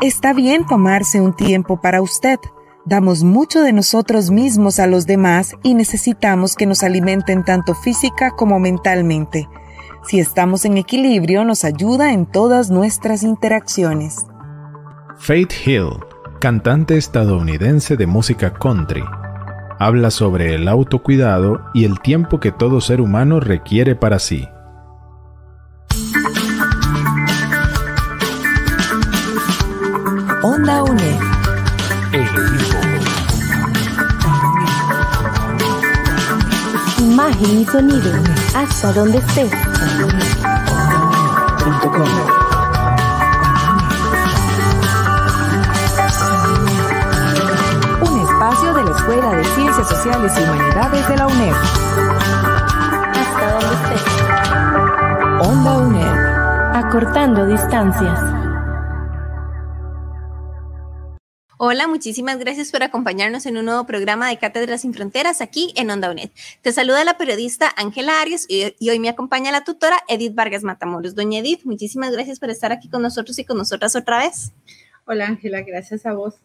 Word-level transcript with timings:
Está 0.00 0.32
bien 0.32 0.64
tomarse 0.64 1.20
un 1.20 1.34
tiempo 1.34 1.80
para 1.80 2.00
usted. 2.00 2.38
Damos 2.86 3.24
mucho 3.24 3.62
de 3.62 3.72
nosotros 3.72 4.30
mismos 4.30 4.78
a 4.78 4.86
los 4.86 5.06
demás 5.06 5.54
y 5.62 5.74
necesitamos 5.74 6.54
que 6.54 6.66
nos 6.66 6.82
alimenten 6.82 7.44
tanto 7.44 7.74
física 7.74 8.30
como 8.30 8.60
mentalmente. 8.60 9.48
Si 10.04 10.20
estamos 10.20 10.64
en 10.64 10.78
equilibrio, 10.78 11.44
nos 11.44 11.64
ayuda 11.64 12.12
en 12.12 12.26
todas 12.26 12.70
nuestras 12.70 13.24
interacciones. 13.24 14.24
Faith 15.18 15.52
Hill, 15.66 15.90
cantante 16.40 16.96
estadounidense 16.96 17.96
de 17.96 18.06
música 18.06 18.54
country, 18.54 19.02
habla 19.78 20.10
sobre 20.10 20.54
el 20.54 20.68
autocuidado 20.68 21.62
y 21.72 21.84
el 21.84 22.00
tiempo 22.00 22.40
que 22.40 22.52
todo 22.52 22.80
ser 22.80 23.00
humano 23.00 23.40
requiere 23.40 23.94
para 23.94 24.18
sí. 24.18 24.48
Onda 30.42 30.82
UNED. 30.82 31.20
Imagen 36.98 37.60
y 37.60 37.64
sonido 37.64 38.12
hasta 38.54 38.92
donde 38.92 39.18
estés. 39.18 39.52
Espacio 48.98 49.12
de 49.12 49.22
la 49.22 49.32
Escuela 49.32 49.36
de 49.36 49.44
Ciencias 49.54 49.88
Sociales 49.88 50.32
y 50.36 50.42
Humanidades 50.42 51.08
de 51.08 51.16
la 51.16 51.26
UNED. 51.26 51.52
Hasta 53.14 53.52
donde 53.52 53.74
estés. 53.74 54.02
Onda 55.48 55.78
UNED. 55.78 56.84
Acortando 56.84 57.46
distancias. 57.46 58.18
Hola, 61.60 61.88
muchísimas 61.88 62.38
gracias 62.38 62.70
por 62.70 62.84
acompañarnos 62.84 63.44
en 63.46 63.56
un 63.56 63.64
nuevo 63.64 63.84
programa 63.84 64.28
de 64.28 64.38
Cátedras 64.38 64.82
sin 64.82 64.94
Fronteras 64.94 65.40
aquí 65.40 65.72
en 65.76 65.90
Onda 65.90 66.08
UNED. 66.08 66.30
Te 66.62 66.70
saluda 66.70 67.02
la 67.02 67.18
periodista 67.18 67.68
Ángela 67.76 68.20
Arias 68.20 68.46
y, 68.48 68.88
hoy 68.88 68.98
me 69.00 69.08
acompaña 69.08 69.50
la 69.50 69.64
tutora 69.64 69.98
Edith 70.06 70.36
Vargas 70.36 70.62
Matamoros. 70.62 71.16
Doña 71.16 71.40
Edith, 71.40 71.64
muchísimas 71.64 72.12
gracias 72.12 72.38
por 72.38 72.50
estar 72.50 72.70
aquí 72.70 72.88
con 72.88 73.02
nosotros 73.02 73.36
y 73.40 73.44
con 73.44 73.58
nosotras 73.58 73.96
otra 73.96 74.18
vez. 74.18 74.52
Hola 75.04 75.26
Ángela, 75.26 75.62
gracias 75.62 76.06
a 76.06 76.12
vos. 76.12 76.36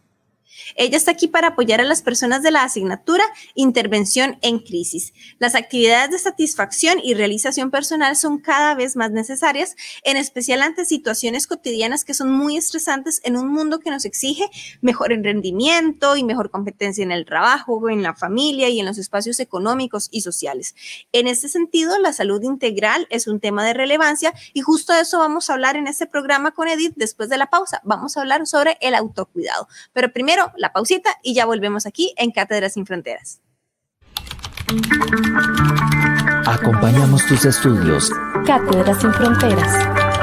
Ella 0.76 0.98
está 0.98 1.12
aquí 1.12 1.28
para 1.28 1.50
apoyar 1.50 1.82
a 1.82 1.86
las 1.86 2.02
personas 2.02 2.44
de 2.44 2.52
la 2.52 2.64
asignatura 2.64 3.24
Intervención 3.56 4.38
en 4.42 4.60
Crisis. 4.60 5.14
Las 5.40 5.56
actividades 5.56 6.12
de 6.12 6.20
satisfacción 6.20 7.00
y 7.04 7.14
realización 7.14 7.72
personal 7.72 8.16
son 8.16 8.40
cada 8.40 8.76
vez 8.76 8.96
más 8.96 9.12
necesarias, 9.12 9.76
en 10.04 10.18
especial 10.18 10.62
ante 10.62 10.86
situaciones 10.86 11.48
cotidianas 11.48 12.06
que 12.06 12.14
son 12.14 12.32
muy 12.32 12.58
estresantes 12.58 13.22
en 13.24 13.38
un 13.38 13.48
mundo 13.48 13.80
que 13.80 13.90
nos 13.90 14.06
exige 14.06 14.50
mejor 14.82 15.10
rendimiento 15.10 16.16
y 16.16 16.24
mejor 16.24 16.50
competencia 16.50 17.04
en 17.04 17.12
el 17.12 17.26
trabajo, 17.26 17.90
en 17.90 18.04
la 18.04 18.16
familia 18.16 18.70
y 18.70 18.80
en 18.80 18.86
los 18.86 18.98
espacios 18.98 19.40
económicos 19.40 20.10
y 20.12 20.22
sociales. 20.22 20.76
En 21.12 21.28
este 21.28 21.50
sentido, 21.50 21.98
la 22.00 22.14
salud 22.14 22.42
integral 22.44 23.08
es 23.10 23.28
un 23.28 23.40
tema 23.40 23.66
de 23.66 23.74
relevancia 23.74 24.34
y 24.54 24.62
justo 24.62 24.94
de 24.94 25.02
eso 25.02 25.20
vamos 25.20 25.50
a 25.50 25.54
hablar 25.54 25.76
en 25.76 25.88
este 25.88 26.08
programa 26.08 26.52
con 26.52 26.68
Edith 26.68 26.94
después 26.96 27.30
de 27.30 27.38
la 27.38 27.50
pausa. 27.50 27.82
Vamos 27.84 28.18
a 28.18 28.22
hablar 28.22 28.46
sobre 28.48 28.78
el 28.82 28.96
autocuidado. 28.96 29.68
Pero 29.94 30.12
primero, 30.12 30.43
la 30.58 30.74
pausita 30.74 31.18
y 31.22 31.34
ya 31.34 31.46
volvemos 31.46 31.86
aquí 31.86 32.14
en 32.18 32.32
Cátedras 32.32 32.74
sin 32.74 32.86
Fronteras. 32.86 33.42
Acompañamos 36.46 37.26
tus 37.28 37.46
estudios. 37.46 38.12
Cátedras 38.46 39.00
sin 39.02 39.14
Fronteras. 39.14 40.14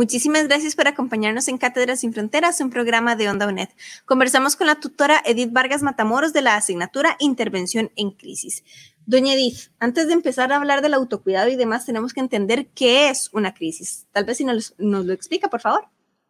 Muchísimas 0.00 0.48
gracias 0.48 0.76
por 0.76 0.88
acompañarnos 0.88 1.46
en 1.48 1.58
Cátedras 1.58 2.00
sin 2.00 2.14
Fronteras, 2.14 2.60
un 2.62 2.70
programa 2.70 3.16
de 3.16 3.28
Onda 3.28 3.46
UNED. 3.46 3.68
Conversamos 4.06 4.56
con 4.56 4.66
la 4.66 4.76
tutora 4.76 5.20
Edith 5.26 5.52
Vargas 5.52 5.82
Matamoros 5.82 6.32
de 6.32 6.40
la 6.40 6.56
asignatura 6.56 7.16
Intervención 7.18 7.90
en 7.96 8.10
Crisis. 8.12 8.64
Doña 9.10 9.34
Edith, 9.34 9.72
antes 9.80 10.06
de 10.06 10.12
empezar 10.12 10.52
a 10.52 10.56
hablar 10.56 10.82
del 10.82 10.94
autocuidado 10.94 11.50
y 11.50 11.56
demás, 11.56 11.84
tenemos 11.84 12.12
que 12.12 12.20
entender 12.20 12.68
qué 12.76 13.08
es 13.08 13.28
una 13.32 13.54
crisis. 13.54 14.06
Tal 14.12 14.24
vez 14.24 14.36
si 14.36 14.44
nos, 14.44 14.72
lo 14.78 15.12
explica, 15.12 15.48
por 15.48 15.60
favor. 15.60 15.82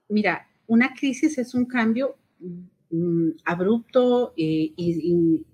Mira, 0.09 0.49
una 0.67 0.95
crisis 0.95 1.37
es 1.37 1.53
un 1.53 1.67
cambio 1.67 2.17
mm, 2.91 3.33
abrupto 3.45 4.33
eh, 4.35 4.73
y 4.75 5.45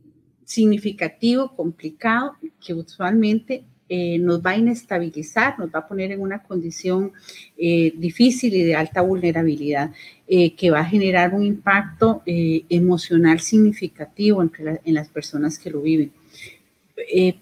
significativo, 0.45 1.53
complicado, 1.57 2.37
que 2.65 2.75
usualmente 2.75 3.65
eh, 3.89 4.21
nos 4.21 4.41
va 4.41 4.53
a 4.53 4.59
inestabilizar, 4.59 5.59
nos 5.59 5.71
va 5.71 5.81
a 5.81 5.89
poner 5.89 6.13
en 6.13 6.21
una 6.21 6.45
condición 6.45 7.11
eh, 7.59 7.93
difícil 7.97 8.55
y 8.55 8.63
de 8.63 8.77
alta 8.77 9.01
vulnerabilidad, 9.01 9.91
que 10.29 10.71
va 10.71 10.81
a 10.81 10.85
generar 10.85 11.35
un 11.35 11.43
impacto 11.45 12.23
emocional 12.25 13.41
significativo 13.41 14.43
en 14.43 14.95
las 14.95 15.09
personas 15.09 15.59
que 15.59 15.71
lo 15.71 15.83
viven. 15.83 16.13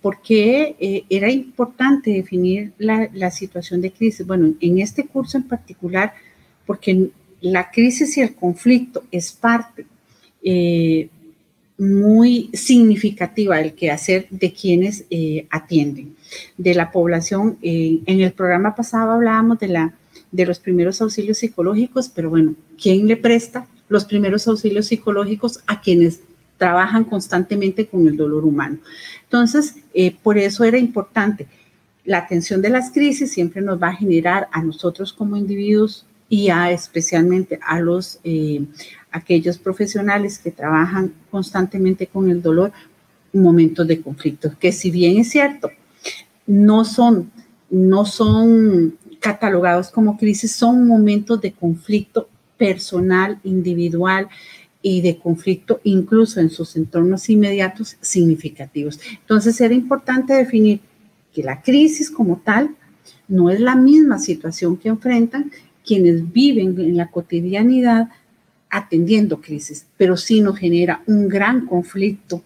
¿Por 0.02 0.20
qué 0.20 1.04
era 1.08 1.30
importante 1.30 2.10
definir 2.10 2.72
la, 2.78 3.08
la 3.12 3.30
situación 3.30 3.80
de 3.80 3.92
crisis? 3.92 4.26
Bueno, 4.26 4.54
en 4.60 4.78
este 4.80 5.06
curso 5.06 5.36
en 5.36 5.44
particular, 5.44 6.12
porque 6.66 7.10
la 7.40 7.70
crisis 7.70 8.16
y 8.16 8.22
el 8.22 8.34
conflicto 8.34 9.04
es 9.12 9.32
parte 9.32 9.86
muy 11.78 12.50
significativa 12.52 13.58
del 13.58 13.74
quehacer 13.74 14.26
de 14.30 14.52
quienes 14.52 15.04
eh, 15.10 15.46
atienden, 15.50 16.14
de 16.56 16.74
la 16.74 16.92
población. 16.92 17.58
Eh, 17.62 18.00
en 18.06 18.20
el 18.20 18.32
programa 18.32 18.74
pasado 18.74 19.12
hablábamos 19.12 19.58
de, 19.58 19.68
la, 19.68 19.94
de 20.30 20.46
los 20.46 20.60
primeros 20.60 21.00
auxilios 21.00 21.38
psicológicos, 21.38 22.08
pero 22.08 22.30
bueno, 22.30 22.54
¿quién 22.80 23.06
le 23.08 23.16
presta 23.16 23.66
los 23.88 24.04
primeros 24.04 24.46
auxilios 24.46 24.86
psicológicos 24.86 25.60
a 25.66 25.80
quienes 25.80 26.20
trabajan 26.58 27.04
constantemente 27.04 27.86
con 27.86 28.06
el 28.06 28.16
dolor 28.16 28.44
humano? 28.44 28.78
Entonces, 29.24 29.76
eh, 29.94 30.16
por 30.22 30.38
eso 30.38 30.64
era 30.64 30.78
importante. 30.78 31.46
La 32.04 32.18
atención 32.18 32.60
de 32.60 32.70
las 32.70 32.90
crisis 32.90 33.32
siempre 33.32 33.62
nos 33.62 33.82
va 33.82 33.88
a 33.88 33.96
generar 33.96 34.48
a 34.52 34.62
nosotros 34.62 35.12
como 35.12 35.36
individuos 35.36 36.06
y 36.28 36.50
a 36.50 36.70
especialmente 36.70 37.58
a 37.62 37.80
los 37.80 38.20
aquellos 39.14 39.58
profesionales 39.58 40.38
que 40.38 40.50
trabajan 40.50 41.14
constantemente 41.30 42.08
con 42.08 42.30
el 42.30 42.42
dolor, 42.42 42.72
momentos 43.32 43.86
de 43.86 44.00
conflicto, 44.00 44.52
que 44.58 44.72
si 44.72 44.90
bien 44.90 45.18
es 45.18 45.30
cierto, 45.30 45.70
no 46.46 46.84
son, 46.84 47.30
no 47.70 48.04
son 48.04 48.96
catalogados 49.20 49.90
como 49.90 50.16
crisis, 50.18 50.52
son 50.52 50.86
momentos 50.86 51.40
de 51.40 51.52
conflicto 51.52 52.28
personal, 52.58 53.38
individual 53.44 54.28
y 54.86 55.00
de 55.00 55.16
conflicto 55.16 55.80
incluso 55.82 56.40
en 56.40 56.50
sus 56.50 56.76
entornos 56.76 57.30
inmediatos 57.30 57.96
significativos. 58.02 59.00
Entonces 59.18 59.58
era 59.62 59.72
importante 59.72 60.34
definir 60.34 60.80
que 61.32 61.42
la 61.42 61.62
crisis 61.62 62.10
como 62.10 62.36
tal 62.44 62.76
no 63.26 63.48
es 63.48 63.60
la 63.60 63.76
misma 63.76 64.18
situación 64.18 64.76
que 64.76 64.90
enfrentan 64.90 65.50
quienes 65.86 66.30
viven 66.30 66.78
en 66.78 66.98
la 66.98 67.10
cotidianidad 67.10 68.10
atendiendo 68.68 69.40
crisis, 69.40 69.86
pero 69.96 70.18
sí 70.18 70.42
nos 70.42 70.58
genera 70.58 71.02
un 71.06 71.28
gran 71.28 71.64
conflicto 71.64 72.42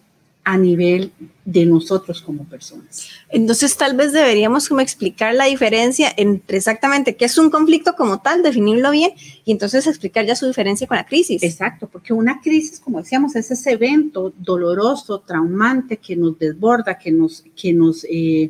a 0.49 0.57
nivel 0.57 1.11
de 1.45 1.63
nosotros 1.63 2.23
como 2.23 2.43
personas. 2.45 3.07
Entonces, 3.29 3.77
tal 3.77 3.95
vez 3.95 4.13
deberíamos 4.13 4.67
como 4.67 4.81
explicar 4.81 5.35
la 5.35 5.45
diferencia 5.45 6.11
entre 6.17 6.57
exactamente 6.57 7.15
qué 7.15 7.25
es 7.25 7.37
un 7.37 7.51
conflicto 7.51 7.93
como 7.95 8.19
tal, 8.19 8.41
definirlo 8.41 8.89
bien 8.89 9.11
y 9.45 9.51
entonces 9.51 9.85
explicar 9.85 10.25
ya 10.25 10.35
su 10.35 10.47
diferencia 10.47 10.87
con 10.87 10.97
la 10.97 11.05
crisis. 11.05 11.43
Exacto, 11.43 11.87
porque 11.87 12.13
una 12.13 12.41
crisis, 12.41 12.79
como 12.79 12.97
decíamos, 12.97 13.35
es 13.35 13.51
ese 13.51 13.73
evento 13.73 14.33
doloroso, 14.39 15.19
traumante 15.19 15.97
que 15.97 16.15
nos 16.15 16.39
desborda, 16.39 16.97
que 16.97 17.11
nos, 17.11 17.43
que 17.55 17.71
nos 17.71 18.03
eh, 18.09 18.49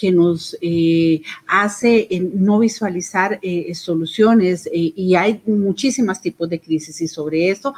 que 0.00 0.10
nos 0.10 0.56
eh, 0.62 1.20
hace 1.46 2.08
eh, 2.10 2.20
no 2.32 2.58
visualizar 2.58 3.38
eh, 3.42 3.74
soluciones 3.74 4.66
y 4.72 5.14
hay 5.14 5.42
muchísimos 5.44 6.22
tipos 6.22 6.48
de 6.48 6.58
crisis 6.58 7.02
y 7.02 7.08
sobre 7.08 7.50
eso 7.50 7.74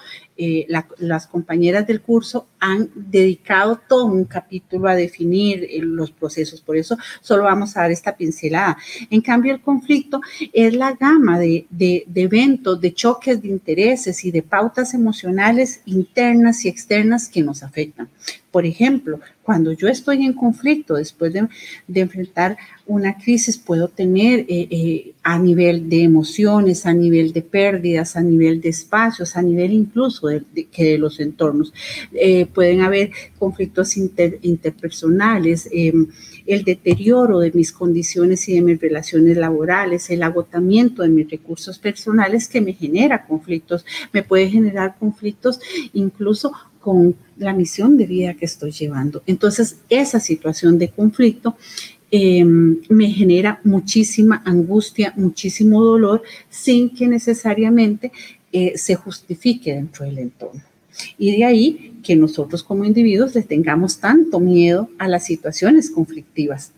las 0.98 1.26
compañeras 1.26 1.86
del 1.86 2.00
curso 2.00 2.46
han 2.58 2.90
dedicado 2.94 3.80
todo 3.88 4.06
un 4.06 4.24
capítulo 4.24 4.88
a 4.88 4.94
definir 4.94 5.68
los 5.82 6.10
procesos, 6.10 6.60
por 6.60 6.76
eso 6.76 6.96
solo 7.20 7.44
vamos 7.44 7.76
a 7.76 7.82
dar 7.82 7.90
esta 7.90 8.16
pincelada. 8.16 8.76
En 9.10 9.20
cambio, 9.20 9.54
el 9.54 9.60
conflicto 9.60 10.20
es 10.52 10.74
la 10.74 10.92
gama 10.92 11.38
de, 11.38 11.66
de 11.70 12.04
eventos, 12.14 12.80
de 12.80 12.94
choques 12.94 13.40
de 13.42 13.48
intereses 13.48 14.24
y 14.24 14.30
de 14.30 14.42
pautas 14.42 14.94
emocionales 14.94 15.82
internas 15.86 16.64
y 16.64 16.68
externas 16.68 17.28
que 17.28 17.42
nos 17.42 17.62
afectan 17.62 18.08
Por 18.52 18.66
ejemplo, 18.66 19.18
cuando 19.42 19.72
yo 19.72 19.88
estoy 19.88 20.24
en 20.24 20.34
conflicto, 20.34 20.94
después 20.94 21.32
de, 21.32 21.48
enfrentar 21.94 22.58
una 22.86 23.16
crisis, 23.16 23.56
puedo 23.56 23.88
tener 23.88 24.40
eh, 24.40 24.68
eh, 24.70 25.14
a 25.22 25.38
nivel 25.38 25.88
de 25.88 26.02
emociones, 26.02 26.84
a 26.84 26.92
nivel 26.92 27.32
de 27.32 27.40
pérdidas, 27.40 28.14
a 28.14 28.20
nivel 28.20 28.60
de 28.60 28.68
espacios, 28.68 29.36
a 29.36 29.42
nivel 29.42 29.72
incluso 29.72 30.26
de, 30.28 30.44
que 30.70 30.84
de 30.84 30.98
los 30.98 31.18
entornos. 31.18 31.72
Eh, 32.12 32.44
pueden 32.44 32.82
haber 32.82 33.10
conflictos 33.38 33.96
interpersonales, 33.96 35.66
em, 35.72 36.08
el 36.46 36.62
deterioro 36.64 37.38
de 37.38 37.52
mis 37.52 37.72
condiciones 37.72 38.46
y 38.50 38.54
de 38.54 38.60
mis 38.60 38.80
relaciones 38.80 39.38
laborales, 39.38 40.10
el 40.10 40.22
agotamiento 40.22 41.02
de 41.02 41.08
mis 41.08 41.30
recursos 41.30 41.78
personales 41.78 42.48
que 42.48 42.60
me 42.60 42.74
genera 42.74 43.24
conflictos, 43.26 43.86
me 44.12 44.22
puede 44.22 44.50
generar 44.50 44.96
conflictos 44.98 45.58
incluso 45.94 46.52
con 46.82 47.16
la 47.38 47.54
misión 47.54 47.96
de 47.96 48.06
vida 48.06 48.34
que 48.34 48.44
estoy 48.44 48.72
llevando. 48.72 49.22
Entonces, 49.26 49.78
esa 49.88 50.20
situación 50.20 50.78
de 50.78 50.90
conflicto 50.90 51.56
em, 52.10 52.78
me 52.90 53.08
genera 53.08 53.60
muchísima 53.64 54.42
angustia, 54.44 55.14
muchísimo 55.16 55.82
dolor, 55.82 56.22
sin 56.50 56.90
que 56.90 57.08
necesariamente 57.08 58.12
eh, 58.52 58.72
se 58.76 58.94
justifique 58.96 59.72
dentro 59.72 60.04
del 60.04 60.18
entorno. 60.18 60.62
Y 61.18 61.36
de 61.36 61.44
ahí 61.44 61.94
que 62.02 62.16
nosotros 62.16 62.62
como 62.62 62.84
individuos 62.84 63.34
le 63.34 63.42
tengamos 63.42 63.98
tanto 63.98 64.40
miedo 64.40 64.90
a 64.98 65.08
las 65.08 65.24
situaciones 65.24 65.90
conflictivas, 65.90 66.72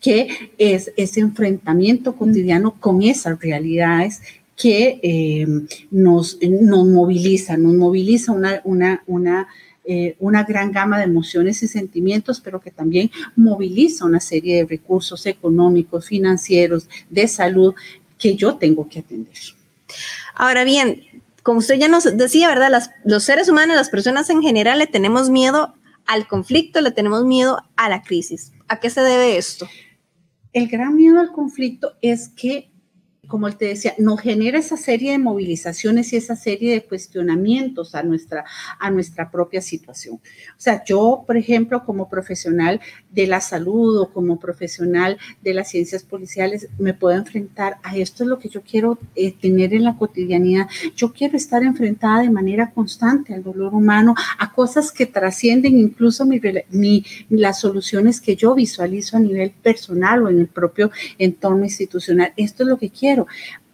que 0.00 0.28
es 0.58 0.92
ese 0.96 1.20
enfrentamiento 1.20 2.16
cotidiano 2.16 2.74
con 2.80 3.02
esas 3.02 3.40
realidades 3.40 4.20
que 4.62 5.00
eh, 5.02 5.44
nos, 5.90 6.38
nos 6.40 6.86
moviliza, 6.86 7.56
nos 7.56 7.74
moviliza 7.74 8.30
una, 8.30 8.60
una, 8.62 9.02
una, 9.08 9.48
eh, 9.84 10.14
una 10.20 10.44
gran 10.44 10.70
gama 10.70 10.98
de 10.98 11.04
emociones 11.04 11.64
y 11.64 11.66
sentimientos, 11.66 12.40
pero 12.40 12.60
que 12.60 12.70
también 12.70 13.10
moviliza 13.34 14.04
una 14.04 14.20
serie 14.20 14.58
de 14.58 14.66
recursos 14.66 15.26
económicos, 15.26 16.06
financieros, 16.06 16.88
de 17.10 17.26
salud 17.26 17.74
que 18.16 18.36
yo 18.36 18.54
tengo 18.54 18.88
que 18.88 19.00
atender. 19.00 19.34
Ahora 20.36 20.62
bien, 20.62 21.02
como 21.42 21.58
usted 21.58 21.74
ya 21.74 21.88
nos 21.88 22.16
decía, 22.16 22.46
¿verdad? 22.46 22.84
los 23.04 23.24
seres 23.24 23.48
humanos, 23.48 23.74
las 23.74 23.90
personas 23.90 24.30
en 24.30 24.42
general, 24.42 24.78
le 24.78 24.86
tenemos 24.86 25.28
miedo 25.28 25.74
al 26.06 26.28
conflicto, 26.28 26.80
le 26.80 26.92
tenemos 26.92 27.24
miedo 27.24 27.58
a 27.74 27.88
la 27.88 28.02
crisis. 28.02 28.52
¿A 28.68 28.78
qué 28.78 28.90
se 28.90 29.00
debe 29.00 29.38
esto? 29.38 29.66
El 30.52 30.68
gran 30.68 30.94
miedo 30.94 31.18
al 31.18 31.32
conflicto 31.32 31.94
es 32.00 32.28
que 32.28 32.71
como 33.32 33.50
te 33.50 33.64
decía, 33.64 33.94
nos 33.96 34.20
genera 34.20 34.58
esa 34.58 34.76
serie 34.76 35.12
de 35.12 35.18
movilizaciones 35.18 36.12
y 36.12 36.16
esa 36.16 36.36
serie 36.36 36.74
de 36.74 36.84
cuestionamientos 36.84 37.94
a 37.94 38.02
nuestra, 38.02 38.44
a 38.78 38.90
nuestra 38.90 39.30
propia 39.30 39.62
situación. 39.62 40.16
O 40.16 40.58
sea, 40.58 40.84
yo, 40.84 41.24
por 41.26 41.38
ejemplo, 41.38 41.82
como 41.86 42.10
profesional 42.10 42.82
de 43.10 43.26
la 43.26 43.40
salud 43.40 44.02
o 44.02 44.12
como 44.12 44.38
profesional 44.38 45.16
de 45.40 45.54
las 45.54 45.70
ciencias 45.70 46.02
policiales, 46.02 46.68
me 46.78 46.92
puedo 46.92 47.16
enfrentar 47.16 47.78
a 47.82 47.96
esto 47.96 48.22
es 48.22 48.28
lo 48.28 48.38
que 48.38 48.50
yo 48.50 48.60
quiero 48.60 48.98
eh, 49.14 49.32
tener 49.32 49.72
en 49.72 49.84
la 49.84 49.96
cotidianidad. 49.96 50.68
Yo 50.94 51.14
quiero 51.14 51.38
estar 51.38 51.62
enfrentada 51.62 52.20
de 52.20 52.28
manera 52.28 52.70
constante 52.70 53.32
al 53.32 53.42
dolor 53.42 53.72
humano, 53.72 54.14
a 54.38 54.52
cosas 54.52 54.92
que 54.92 55.06
trascienden 55.06 55.78
incluso 55.78 56.26
mi, 56.26 56.38
mi, 56.68 57.02
las 57.30 57.60
soluciones 57.60 58.20
que 58.20 58.36
yo 58.36 58.54
visualizo 58.54 59.16
a 59.16 59.20
nivel 59.20 59.52
personal 59.52 60.22
o 60.22 60.28
en 60.28 60.38
el 60.38 60.48
propio 60.48 60.90
entorno 61.16 61.64
institucional. 61.64 62.34
Esto 62.36 62.64
es 62.64 62.68
lo 62.68 62.76
que 62.76 62.90
quiero 62.90 63.21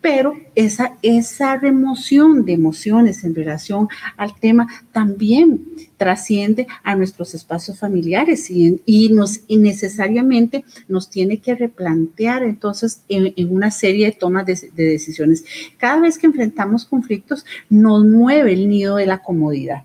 pero 0.01 0.35
esa, 0.55 0.97
esa 1.03 1.57
remoción 1.57 2.45
de 2.45 2.53
emociones 2.53 3.25
en 3.25 3.35
relación 3.35 3.89
al 4.17 4.35
tema 4.39 4.69
también 4.93 5.65
trasciende 5.97 6.67
a 6.85 6.95
nuestros 6.95 7.35
espacios 7.35 7.79
familiares 7.79 8.51
y, 8.51 8.81
y 8.87 9.09
nos 9.09 9.41
necesariamente 9.49 10.65
nos 10.87 11.11
tiene 11.11 11.39
que 11.39 11.55
replantear 11.57 12.45
entonces 12.45 13.03
en, 13.09 13.35
una 13.51 13.71
serie 13.71 14.07
de 14.07 14.13
tomas 14.13 14.47
de, 14.47 14.71
de 14.75 14.85
decisiones. 14.85 15.45
Cada 15.77 16.01
vez 16.01 16.19
que 16.19 16.27
enfrentamos 16.27 16.85
conflictos 16.85 17.45
nos 17.69 18.05
mueve 18.05 18.53
el 18.53 18.69
nido 18.69 18.97
de 18.97 19.07
la 19.07 19.19
comodidad. 19.19 19.83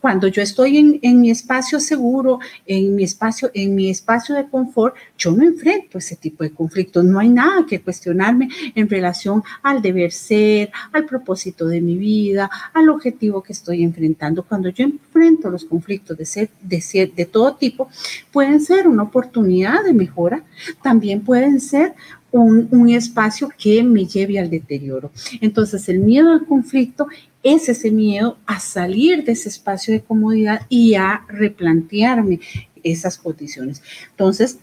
Cuando 0.00 0.28
yo 0.28 0.42
estoy 0.42 1.00
en, 1.02 1.20
mi 1.20 1.30
espacio 1.30 1.80
seguro, 1.80 2.38
en 2.66 2.94
mi 2.94 3.04
espacio, 3.04 3.50
en 3.54 3.74
mi 3.74 3.90
espacio 3.90 4.34
de 4.34 4.48
confort, 4.48 4.94
yo 5.18 5.32
no 5.32 5.42
enfrento 5.42 5.98
ese 5.98 6.16
tipo 6.16 6.44
de 6.44 6.52
conflictos. 6.52 7.04
No 7.04 7.18
hay 7.18 7.28
nada 7.28 7.66
que 7.66 7.80
cuestionarme 7.80 8.48
en 8.74 8.88
relación 8.88 9.42
al 9.62 9.82
deber 9.82 10.12
ser, 10.12 10.70
al 10.92 11.06
propósito 11.06 11.66
de 11.66 11.80
mi 11.80 11.96
vida, 11.96 12.48
al 12.72 12.88
objetivo 12.88 13.42
que 13.42 13.52
estoy 13.52 13.82
enfrentando. 13.82 14.44
Cuando 14.44 14.68
yo 14.68 14.84
enfrento 14.84 15.50
los 15.50 15.64
conflictos 15.64 16.16
de 16.16 16.26
ser, 16.26 16.50
de 16.60 16.80
ser, 16.80 17.12
de 17.12 17.26
todo 17.26 17.54
tipo, 17.56 17.88
pueden 18.32 18.60
ser 18.60 18.86
una 18.86 19.02
oportunidad 19.02 19.82
de 19.84 19.92
mejora, 19.92 20.44
también 20.82 21.22
pueden 21.22 21.60
ser 21.60 21.94
un, 22.38 22.90
espacio 22.90 23.48
que 23.56 23.82
me 23.82 24.06
lleve 24.06 24.38
al 24.38 24.50
deterioro. 24.50 25.10
Entonces, 25.40 25.88
el 25.88 26.00
miedo 26.00 26.32
al 26.32 26.46
conflicto 26.46 27.06
es 27.42 27.68
ese 27.68 27.90
miedo 27.90 28.38
a 28.46 28.60
salir 28.60 29.24
de 29.24 29.32
ese 29.32 29.48
espacio 29.48 29.94
de 29.94 30.02
comodidad 30.02 30.62
y 30.68 30.94
a 30.94 31.24
replantearme 31.28 32.40
esas 32.82 33.18
condiciones. 33.18 33.82
Entonces, 34.10 34.58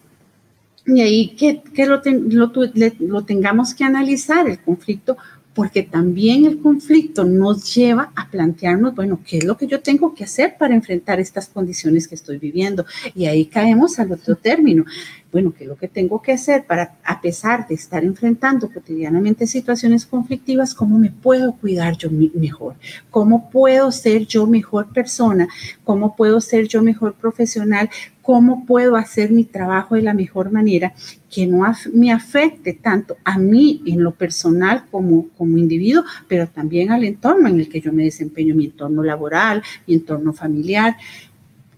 y 0.86 1.00
ahí 1.00 1.28
que, 1.36 1.86
lo, 1.86 3.24
tengamos 3.24 3.74
que 3.74 3.84
analizar 3.84 4.48
el 4.48 4.58
conflicto, 4.60 5.16
porque 5.54 5.82
también 5.82 6.44
el 6.46 6.58
conflicto 6.60 7.24
nos 7.24 7.74
lleva 7.74 8.10
a 8.16 8.28
plantearnos, 8.30 8.94
bueno, 8.94 9.20
¿qué 9.24 9.38
es 9.38 9.44
lo 9.44 9.56
que 9.56 9.66
yo 9.66 9.80
tengo 9.80 10.14
que 10.14 10.24
hacer 10.24 10.56
para 10.58 10.74
enfrentar 10.74 11.20
estas 11.20 11.48
condiciones 11.48 12.08
que 12.08 12.14
estoy 12.14 12.38
viviendo? 12.38 12.84
Y 13.14 13.26
ahí 13.26 13.46
caemos 13.46 13.98
al 13.98 14.12
otro 14.12 14.34
término 14.36 14.84
bueno, 15.32 15.54
¿qué 15.56 15.64
es 15.64 15.68
lo 15.68 15.76
que 15.76 15.88
tengo 15.88 16.20
que 16.20 16.32
hacer 16.32 16.66
para, 16.66 16.98
a 17.02 17.22
pesar 17.22 17.66
de 17.66 17.74
estar 17.74 18.04
enfrentando 18.04 18.70
cotidianamente 18.70 19.46
situaciones 19.46 20.04
conflictivas, 20.04 20.74
cómo 20.74 20.98
me 20.98 21.10
puedo 21.10 21.54
cuidar 21.54 21.96
yo 21.96 22.10
mejor? 22.10 22.74
¿Cómo 23.10 23.48
puedo 23.48 23.90
ser 23.92 24.26
yo 24.26 24.46
mejor 24.46 24.92
persona? 24.92 25.48
¿Cómo 25.84 26.14
puedo 26.16 26.38
ser 26.42 26.68
yo 26.68 26.82
mejor 26.82 27.14
profesional? 27.14 27.88
¿Cómo 28.20 28.66
puedo 28.66 28.94
hacer 28.94 29.32
mi 29.32 29.44
trabajo 29.44 29.94
de 29.94 30.02
la 30.02 30.12
mejor 30.12 30.52
manera 30.52 30.92
que 31.30 31.46
no 31.46 31.64
me 31.94 32.12
afecte 32.12 32.74
tanto 32.74 33.16
a 33.24 33.38
mí 33.38 33.82
en 33.86 34.04
lo 34.04 34.12
personal 34.12 34.84
como, 34.90 35.28
como 35.38 35.56
individuo, 35.56 36.04
pero 36.28 36.46
también 36.46 36.92
al 36.92 37.04
entorno 37.04 37.48
en 37.48 37.58
el 37.58 37.70
que 37.70 37.80
yo 37.80 37.90
me 37.90 38.04
desempeño, 38.04 38.54
mi 38.54 38.66
entorno 38.66 39.02
laboral, 39.02 39.62
mi 39.86 39.94
entorno 39.94 40.34
familiar? 40.34 40.94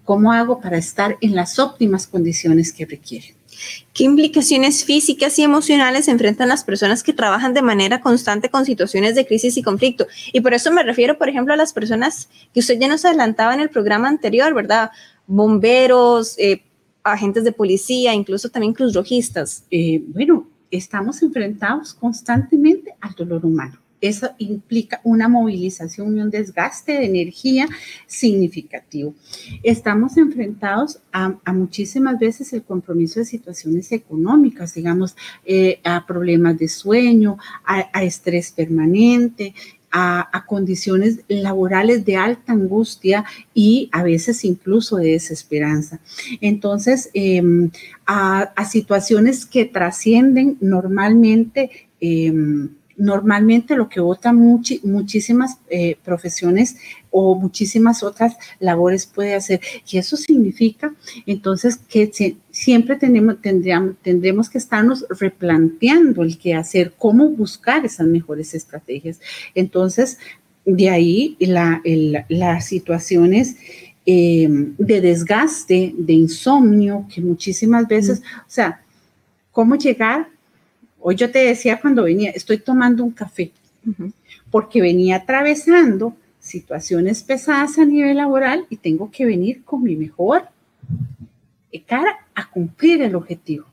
¿Cómo 0.03 0.33
hago 0.33 0.59
para 0.59 0.77
estar 0.77 1.17
en 1.21 1.33
las 1.33 1.57
óptimas 1.57 2.05
condiciones 2.05 2.73
que 2.73 2.85
requieren? 2.85 3.44
¿Qué 3.93 4.03
implicaciones 4.03 4.83
físicas 4.83 5.37
y 5.39 5.43
emocionales 5.43 6.07
enfrentan 6.07 6.49
las 6.49 6.63
personas 6.63 7.03
que 7.03 7.13
trabajan 7.13 7.53
de 7.53 7.61
manera 7.61 8.01
constante 8.01 8.49
con 8.49 8.65
situaciones 8.65 9.15
de 9.15 9.25
crisis 9.25 9.57
y 9.57 9.63
conflicto? 9.63 10.07
Y 10.33 10.41
por 10.41 10.53
eso 10.53 10.71
me 10.71 10.83
refiero, 10.83 11.17
por 11.17 11.29
ejemplo, 11.29 11.53
a 11.53 11.57
las 11.57 11.73
personas 11.73 12.29
que 12.53 12.59
usted 12.59 12.79
ya 12.79 12.87
nos 12.87 13.05
adelantaba 13.05 13.53
en 13.53 13.61
el 13.61 13.69
programa 13.69 14.07
anterior, 14.07 14.53
¿verdad? 14.53 14.91
Bomberos, 15.27 16.35
eh, 16.37 16.63
agentes 17.03 17.43
de 17.43 17.51
policía, 17.51 18.13
incluso 18.13 18.49
también 18.49 18.73
cruzrojistas. 18.73 19.63
Eh, 19.71 20.03
bueno, 20.07 20.47
estamos 20.71 21.21
enfrentados 21.21 21.93
constantemente 21.93 22.95
al 22.99 23.13
dolor 23.13 23.45
humano. 23.45 23.79
Eso 24.07 24.29
implica 24.37 25.01
una 25.03 25.27
movilización 25.27 26.15
y 26.15 26.21
un 26.21 26.29
desgaste 26.29 26.93
de 26.93 27.05
energía 27.05 27.67
significativo. 28.05 29.15
Estamos 29.63 30.17
enfrentados 30.17 30.99
a, 31.11 31.35
muchísimas 31.53 32.19
veces 32.19 32.53
el 32.53 32.63
compromiso 32.63 33.19
de 33.19 33.25
situaciones 33.25 33.91
económicas, 33.91 34.73
digamos, 34.75 35.15
eh, 35.45 35.79
a 35.83 36.05
problemas 36.05 36.57
de 36.59 36.67
sueño, 36.67 37.37
a, 37.65 38.03
estrés 38.03 38.51
permanente, 38.51 39.55
a, 39.91 40.45
condiciones 40.45 41.21
laborales 41.27 42.05
de 42.05 42.17
alta 42.17 42.51
angustia 42.51 43.25
y 43.53 43.89
a 43.91 44.03
veces 44.03 44.43
incluso 44.43 44.97
de 44.97 45.13
desesperanza. 45.13 45.99
Entonces, 46.41 47.09
em, 47.13 47.71
a, 48.05 48.53
situaciones 48.69 49.45
que 49.45 49.65
trascienden 49.65 50.57
normalmente. 50.59 51.71
Em, 51.99 52.69
normalmente 52.97 53.75
lo 53.75 53.89
que 53.89 53.99
votan 53.99 54.37
muchísimas 54.37 55.57
eh, 55.69 55.97
profesiones 56.03 56.77
o 57.11 57.35
muchísimas 57.35 58.03
otras 58.03 58.35
labores 58.59 59.05
puede 59.05 59.35
hacer. 59.35 59.61
Y 59.89 59.97
eso 59.97 60.17
significa 60.17 60.93
entonces 61.25 61.77
que 61.77 62.37
siempre 62.51 62.95
tenemos, 62.95 63.37
tendremos 64.01 64.49
que 64.49 64.57
estarnos 64.57 65.05
replanteando 65.09 66.23
el 66.23 66.37
qué 66.37 66.53
hacer, 66.55 66.93
cómo 66.97 67.29
buscar 67.29 67.85
esas 67.85 68.07
mejores 68.07 68.53
estrategias. 68.53 69.19
Entonces, 69.53 70.17
de 70.65 70.89
ahí 70.89 71.37
las 71.39 72.65
situaciones 72.65 73.57
eh, 74.05 74.47
de 74.49 75.01
desgaste, 75.01 75.93
de 75.97 76.13
insomnio, 76.13 77.07
que 77.13 77.21
muchísimas 77.21 77.87
veces, 77.87 78.21
o 78.39 78.49
sea, 78.49 78.81
cómo 79.51 79.75
llegar 79.75 80.29
Hoy 81.07 81.15
yo 81.15 81.29
te 81.29 81.37
decía 81.37 81.79
cuando 81.79 82.01
venía, 82.01 82.31
estoy 82.31 82.57
tomando 82.57 83.03
un 83.03 83.11
café, 83.11 83.51
porque 84.49 84.81
venía 84.81 85.17
atravesando 85.17 86.15
situaciones 86.39 87.21
pesadas 87.21 87.77
a 87.77 87.85
nivel 87.85 88.17
laboral 88.17 88.65
y 88.71 88.77
tengo 88.77 89.11
que 89.11 89.23
venir 89.23 89.63
con 89.63 89.83
mi 89.83 89.95
mejor 89.95 90.47
cara 91.85 92.25
a 92.33 92.49
cumplir 92.49 93.03
el 93.03 93.13
objetivo. 93.13 93.65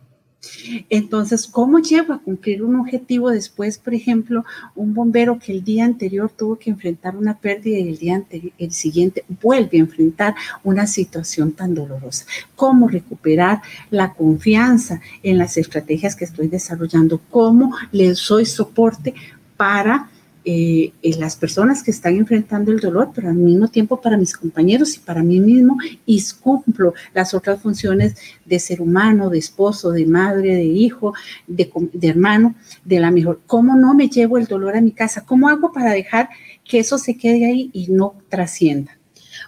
Entonces, 0.91 1.47
¿cómo 1.47 1.79
llevo 1.79 2.15
a 2.15 2.19
cumplir 2.19 2.63
un 2.63 2.77
objetivo 2.77 3.31
después, 3.31 3.79
por 3.79 3.95
ejemplo, 3.95 4.45
un 4.75 4.93
bombero 4.93 5.39
que 5.39 5.53
el 5.53 5.63
día 5.63 5.85
anterior 5.85 6.31
tuvo 6.37 6.57
que 6.57 6.71
enfrentar 6.71 7.17
una 7.17 7.39
pérdida 7.39 7.79
y 7.79 7.89
el 7.89 7.99
día 7.99 8.23
el 8.59 8.73
siguiente 8.73 9.25
vuelve 9.41 9.79
a 9.79 9.81
enfrentar 9.81 10.35
una 10.65 10.87
situación 10.87 11.53
tan 11.53 11.75
dolorosa? 11.75 12.27
¿Cómo 12.57 12.89
recuperar 12.89 13.63
la 13.91 14.15
confianza 14.15 15.01
en 15.23 15.39
las 15.39 15.57
estrategias 15.57 16.17
que 16.17 16.25
estoy 16.25 16.49
desarrollando? 16.49 17.21
¿Cómo 17.31 17.75
le 17.93 18.13
doy 18.13 18.45
soporte 18.45 19.15
para 19.57 20.11
eh, 20.45 20.93
las 21.19 21.37
personas 21.37 21.83
que 21.83 21.91
están 21.91 22.17
enfrentando 22.17 22.73
el 22.73 22.81
dolor, 22.81 23.11
pero 23.15 23.29
al 23.29 23.35
mismo 23.35 23.69
tiempo 23.69 24.01
para 24.01 24.17
mis 24.17 24.37
compañeros 24.37 24.97
y 24.97 25.01
para 25.01 25.23
mí 25.23 25.41
mismo, 25.41 25.77
y 26.07 26.23
cumplo 26.41 26.95
las 27.15 27.35
otras 27.35 27.61
funciones 27.61 28.17
de 28.45 28.59
ser 28.59 28.81
humano, 28.81 29.31
de 29.31 29.39
esposo, 29.39 29.91
de 29.91 30.07
madre, 30.07 30.55
de 30.55 30.65
hijo, 30.65 31.15
de, 31.47 31.71
de 31.93 32.09
hermano, 32.09 32.55
de 32.85 33.01
la 33.01 33.11
mejor. 33.11 33.41
¿Cómo 33.47 33.77
no 33.77 33.95
me 33.95 34.09
llevo 34.09 34.39
el 34.39 34.47
dolor 34.47 34.77
a 34.77 34.81
mi 34.81 34.93
casa? 34.93 35.25
¿Cómo 35.25 35.49
hago 35.49 35.73
para 35.73 35.93
dejar 35.93 36.29
que 36.65 36.79
eso 36.79 36.99
se 36.99 37.17
quede 37.17 37.47
ahí 37.47 37.71
y 37.73 37.89
no 37.89 38.15
trascienda? 38.29 38.99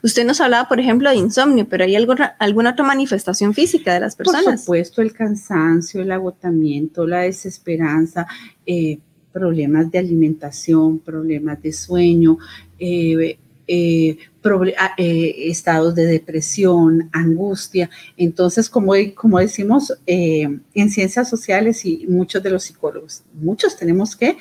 Usted 0.03 0.25
nos 0.27 0.41
hablaba, 0.41 0.69
por 0.69 0.81
ejemplo, 0.81 1.11
de 1.11 1.17
insomnio, 1.17 1.67
pero 1.69 1.85
¿hay 1.85 1.97
algo, 1.97 2.15
alguna 2.39 2.71
otra 2.71 2.85
manifestación 2.85 3.55
física 3.55 3.95
de 3.95 4.01
las 4.01 4.17
personas? 4.17 4.45
Por 4.45 4.59
supuesto, 4.59 5.03
el 5.03 5.13
cansancio, 5.13 6.03
el 6.03 6.13
agotamiento, 6.13 7.07
la 7.07 7.21
desesperanza, 7.21 8.27
eh, 8.67 8.99
problemas 9.35 9.91
de 9.91 9.99
alimentación, 9.99 11.01
problemas 11.01 11.61
de 11.61 11.73
sueño, 11.73 12.39
eh, 12.79 13.37
eh, 13.67 14.17
ah, 14.79 14.95
eh, 14.97 15.35
estados 15.49 15.93
de 15.97 16.07
depresión, 16.07 17.11
angustia. 17.13 17.91
Entonces, 18.17 18.71
como, 18.71 18.93
como 19.17 19.41
decimos 19.41 19.93
en 20.07 20.63
ciencias 20.89 21.29
sociales 21.29 21.85
y 21.85 22.07
muchos 22.07 22.45
de 22.45 22.51
los 22.51 22.63
psicólogos, 22.63 23.25
muchos 23.35 23.77
tenemos 23.77 24.15
que 24.15 24.37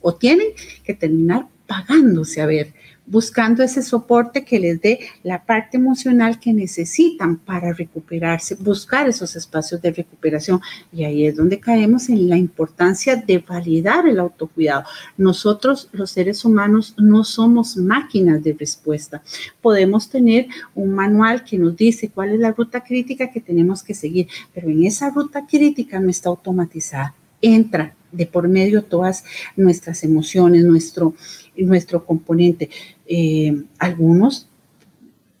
o 0.00 0.14
tienen 0.14 0.48
que 0.84 0.94
terminar 0.94 1.48
pagándose 1.66 2.40
a 2.40 2.46
ver 2.46 2.72
buscando 3.06 3.62
ese 3.62 3.82
soporte 3.82 4.44
que 4.44 4.58
les 4.58 4.80
dé 4.80 5.00
la 5.22 5.44
parte 5.44 5.76
emocional 5.76 6.40
que 6.40 6.52
necesitan 6.52 7.36
para 7.36 7.72
recuperarse, 7.72 8.56
buscar 8.56 9.08
esos 9.08 9.36
espacios 9.36 9.80
de 9.80 9.92
recuperación. 9.92 10.60
Y 10.92 11.04
ahí 11.04 11.26
es 11.26 11.36
donde 11.36 11.60
caemos 11.60 12.08
en 12.08 12.28
la 12.28 12.36
importancia 12.36 13.16
de 13.16 13.38
validar 13.38 14.06
el 14.08 14.18
autocuidado. 14.18 14.84
Nosotros, 15.16 15.88
los 15.92 16.10
seres 16.10 16.44
humanos, 16.44 16.94
no 16.98 17.24
somos 17.24 17.76
máquinas 17.76 18.42
de 18.42 18.56
respuesta. 18.58 19.22
Podemos 19.60 20.08
tener 20.08 20.46
un 20.74 20.92
manual 20.92 21.44
que 21.44 21.58
nos 21.58 21.76
dice 21.76 22.10
cuál 22.10 22.30
es 22.30 22.40
la 22.40 22.52
ruta 22.52 22.82
crítica 22.82 23.30
que 23.30 23.40
tenemos 23.40 23.82
que 23.82 23.94
seguir, 23.94 24.28
pero 24.52 24.68
en 24.68 24.84
esa 24.84 25.10
ruta 25.10 25.46
crítica 25.46 26.00
no 26.00 26.10
está 26.10 26.28
automatizada. 26.28 27.14
Entra 27.40 27.95
de 28.12 28.26
por 28.26 28.48
medio 28.48 28.82
todas 28.82 29.24
nuestras 29.56 30.04
emociones, 30.04 30.64
nuestro, 30.64 31.14
nuestro 31.56 32.04
componente. 32.04 32.70
Eh, 33.06 33.62
algunos, 33.78 34.48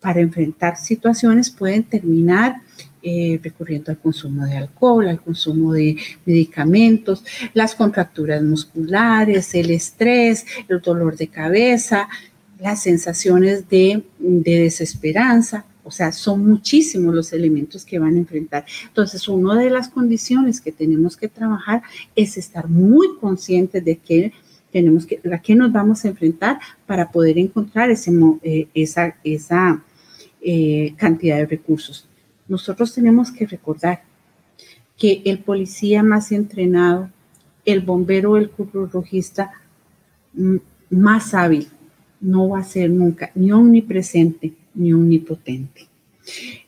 para 0.00 0.20
enfrentar 0.20 0.76
situaciones, 0.76 1.50
pueden 1.50 1.84
terminar 1.84 2.62
eh, 3.02 3.38
recurriendo 3.42 3.92
al 3.92 3.98
consumo 3.98 4.44
de 4.46 4.56
alcohol, 4.56 5.08
al 5.08 5.20
consumo 5.20 5.72
de 5.72 5.96
medicamentos, 6.24 7.24
las 7.54 7.74
contracturas 7.74 8.42
musculares, 8.42 9.54
el 9.54 9.70
estrés, 9.70 10.44
el 10.68 10.80
dolor 10.80 11.16
de 11.16 11.28
cabeza, 11.28 12.08
las 12.58 12.82
sensaciones 12.82 13.68
de, 13.68 14.02
de 14.18 14.60
desesperanza, 14.60 15.66
o 15.86 15.90
sea, 15.92 16.10
son 16.10 16.44
muchísimos 16.44 17.14
los 17.14 17.32
elementos 17.32 17.84
que 17.84 18.00
van 18.00 18.16
a 18.16 18.18
enfrentar. 18.18 18.64
Entonces, 18.88 19.28
una 19.28 19.54
de 19.54 19.70
las 19.70 19.88
condiciones 19.88 20.60
que 20.60 20.72
tenemos 20.72 21.16
que 21.16 21.28
trabajar 21.28 21.82
es 22.16 22.36
estar 22.36 22.68
muy 22.68 23.16
conscientes 23.20 23.84
de 23.84 23.96
que 23.96 24.32
tenemos 24.72 25.06
que, 25.06 25.20
a 25.32 25.38
qué 25.38 25.54
nos 25.54 25.72
vamos 25.72 26.04
a 26.04 26.08
enfrentar 26.08 26.58
para 26.86 27.12
poder 27.12 27.38
encontrar 27.38 27.88
eh, 27.90 28.68
esa, 28.74 29.14
eh, 30.42 30.94
cantidad 30.96 31.36
de 31.36 31.46
recursos. 31.46 32.08
Nosotros 32.48 32.92
tenemos 32.92 33.30
que 33.30 33.46
recordar 33.46 34.02
que 34.98 35.22
el 35.24 35.38
policía 35.38 36.02
más 36.02 36.32
entrenado, 36.32 37.10
el 37.64 37.80
bombero, 37.80 38.36
el 38.36 38.50
rojista 38.92 39.52
más 40.90 41.32
hábil, 41.32 41.68
no 42.20 42.48
va 42.48 42.58
a 42.60 42.64
ser 42.64 42.90
nunca 42.90 43.30
ni 43.36 43.52
omnipresente 43.52 44.52
ni 44.76 44.92
omnipotente. 44.92 45.88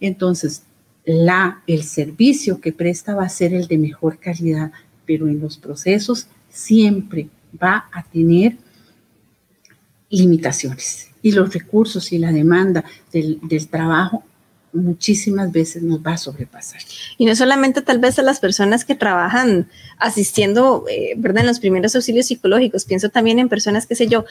Entonces, 0.00 0.62
la, 1.04 1.62
el 1.66 1.84
servicio 1.84 2.60
que 2.60 2.72
presta 2.72 3.14
va 3.14 3.24
a 3.24 3.28
ser 3.28 3.54
el 3.54 3.66
de 3.66 3.78
mejor 3.78 4.18
calidad, 4.18 4.72
pero 5.06 5.26
en 5.26 5.40
los 5.40 5.56
procesos 5.56 6.28
siempre 6.50 7.28
va 7.60 7.88
a 7.92 8.02
tener 8.02 8.56
limitaciones. 10.10 11.10
Y 11.22 11.32
los 11.32 11.52
recursos 11.52 12.12
y 12.12 12.18
la 12.18 12.32
demanda 12.32 12.84
del, 13.12 13.40
trabajo 13.70 14.22
muchísimas 14.72 15.50
veces 15.50 15.82
nos 15.82 16.00
va 16.00 16.12
a 16.12 16.18
sobrepasar. 16.18 16.80
Y 17.16 17.24
no 17.24 17.34
solamente 17.34 17.82
tal 17.82 17.98
vez 17.98 18.18
a 18.18 18.22
las 18.22 18.38
personas 18.38 18.84
que 18.84 18.94
trabajan 18.94 19.68
asistiendo, 19.96 20.84
eh, 20.90 21.14
¿verdad? 21.16 21.40
En 21.40 21.48
los 21.48 21.58
primeros 21.58 21.96
auxilios 21.96 22.26
psicológicos, 22.26 22.84
pienso 22.84 23.08
también 23.08 23.38
en 23.38 23.48
personas, 23.48 23.86
qué 23.86 23.94
sé 23.94 24.08
yo, 24.08 24.26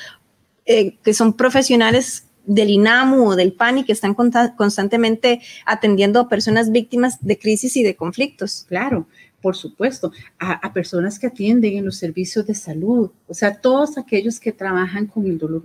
eh, 0.66 0.96
que 1.04 1.14
son 1.14 1.34
profesionales 1.34 2.27
del 2.48 2.72
INAMU 2.72 3.30
o 3.30 3.36
del 3.36 3.54
PANI 3.54 3.84
que 3.84 3.92
están 3.92 4.16
constantemente 4.16 5.42
atendiendo 5.66 6.20
a 6.20 6.30
personas 6.30 6.72
víctimas 6.72 7.20
de 7.22 7.38
crisis 7.38 7.76
y 7.78 7.84
de 7.84 7.96
conflictos. 7.96 8.66
Claro, 8.68 9.06
por 9.42 9.56
supuesto, 9.56 10.12
a, 10.40 10.74
personas 10.74 11.20
que 11.20 11.28
atienden 11.28 11.78
en 11.78 11.86
los 11.86 11.98
servicios 11.98 12.48
de 12.48 12.56
salud, 12.56 13.12
o 13.28 13.34
sea, 13.34 13.62
todos 13.62 13.98
aquellos 13.98 14.40
que 14.40 14.52
trabajan 14.52 15.06
con 15.06 15.28
el 15.28 15.38
dolor, 15.38 15.62